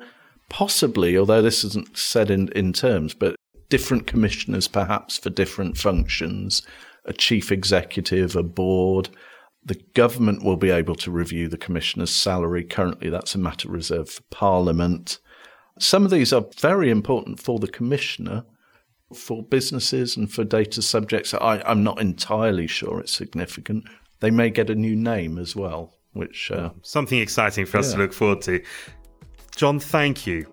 possibly, 0.50 1.15
although 1.15 1.43
this 1.43 1.63
isn't 1.63 1.95
said 1.95 2.32
in, 2.32 2.50
in 2.54 2.74
terms, 2.74 3.13
but 3.13 3.36
different 3.69 4.08
commissioners 4.08 4.67
perhaps 4.67 5.19
for 5.19 5.30
different 5.30 5.78
functions 5.78 6.63
a 7.10 7.13
chief 7.13 7.52
executive, 7.52 8.36
a 8.36 8.43
board. 8.43 9.10
The 9.65 9.82
government 9.93 10.43
will 10.45 10.56
be 10.56 10.69
able 10.69 10.95
to 10.95 11.12
review 11.12 11.50
the 11.50 11.58
commissioner's 11.58 12.13
salary. 12.15 12.63
Currently, 12.63 13.10
that's 13.10 13.36
a 13.36 13.39
matter 13.39 13.67
reserved 13.69 14.10
for 14.10 14.22
Parliament. 14.30 15.19
Some 15.80 16.06
of 16.06 16.12
these 16.12 16.32
are 16.32 16.45
very 16.60 16.89
important 16.89 17.39
for 17.39 17.60
the 17.60 17.67
commissioner, 17.67 18.45
for 19.13 19.41
businesses 19.43 20.15
and 20.15 20.32
for 20.32 20.43
data 20.43 20.82
subjects. 20.82 21.34
I, 21.34 21.62
am 21.69 21.84
not 21.84 22.00
entirely 22.00 22.67
sure 22.67 23.00
it's 23.00 23.12
significant. 23.12 23.84
they 24.22 24.30
may 24.32 24.50
get 24.50 24.69
a 24.69 24.76
new 24.76 24.95
name 24.95 25.38
as 25.39 25.56
well, 25.56 25.93
which 26.13 26.52
uh, 26.52 26.69
Something 26.84 27.19
exciting 27.19 27.65
for 27.65 27.78
us 27.80 27.89
Yeah. 27.89 27.95
to 27.95 28.02
look 28.04 28.13
forward 28.13 28.41
to. 28.43 28.62
John, 29.56 29.80
thank 29.80 30.28
you. 30.28 30.45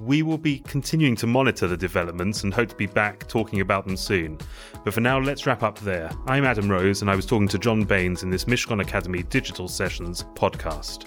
We 0.00 0.22
will 0.22 0.38
be 0.38 0.58
continuing 0.58 1.14
to 1.16 1.26
monitor 1.26 1.68
the 1.68 1.76
developments 1.76 2.42
and 2.42 2.52
hope 2.52 2.68
to 2.70 2.74
be 2.74 2.86
back 2.86 3.28
talking 3.28 3.60
about 3.60 3.86
them 3.86 3.96
soon. 3.96 4.38
But 4.84 4.92
for 4.92 5.00
now, 5.00 5.20
let's 5.20 5.46
wrap 5.46 5.62
up 5.62 5.78
there. 5.80 6.10
I'm 6.26 6.44
Adam 6.44 6.68
Rose, 6.68 7.00
and 7.00 7.10
I 7.10 7.16
was 7.16 7.26
talking 7.26 7.48
to 7.48 7.58
John 7.58 7.84
Baines 7.84 8.22
in 8.22 8.30
this 8.30 8.46
Mishcon 8.46 8.82
Academy 8.82 9.22
Digital 9.22 9.68
Sessions 9.68 10.24
podcast. 10.34 11.04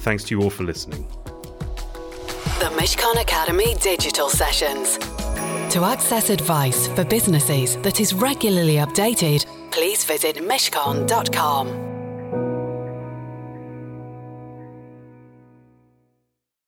Thanks 0.00 0.24
to 0.24 0.36
you 0.36 0.42
all 0.42 0.50
for 0.50 0.64
listening. 0.64 1.06
The 2.58 2.70
Mishcon 2.76 3.20
Academy 3.20 3.74
Digital 3.76 4.28
Sessions. 4.28 4.98
To 5.72 5.84
access 5.84 6.30
advice 6.30 6.86
for 6.88 7.04
businesses 7.04 7.76
that 7.78 8.00
is 8.00 8.12
regularly 8.14 8.76
updated, 8.76 9.46
please 9.70 10.04
visit 10.04 10.36
mishcon.com. 10.36 11.97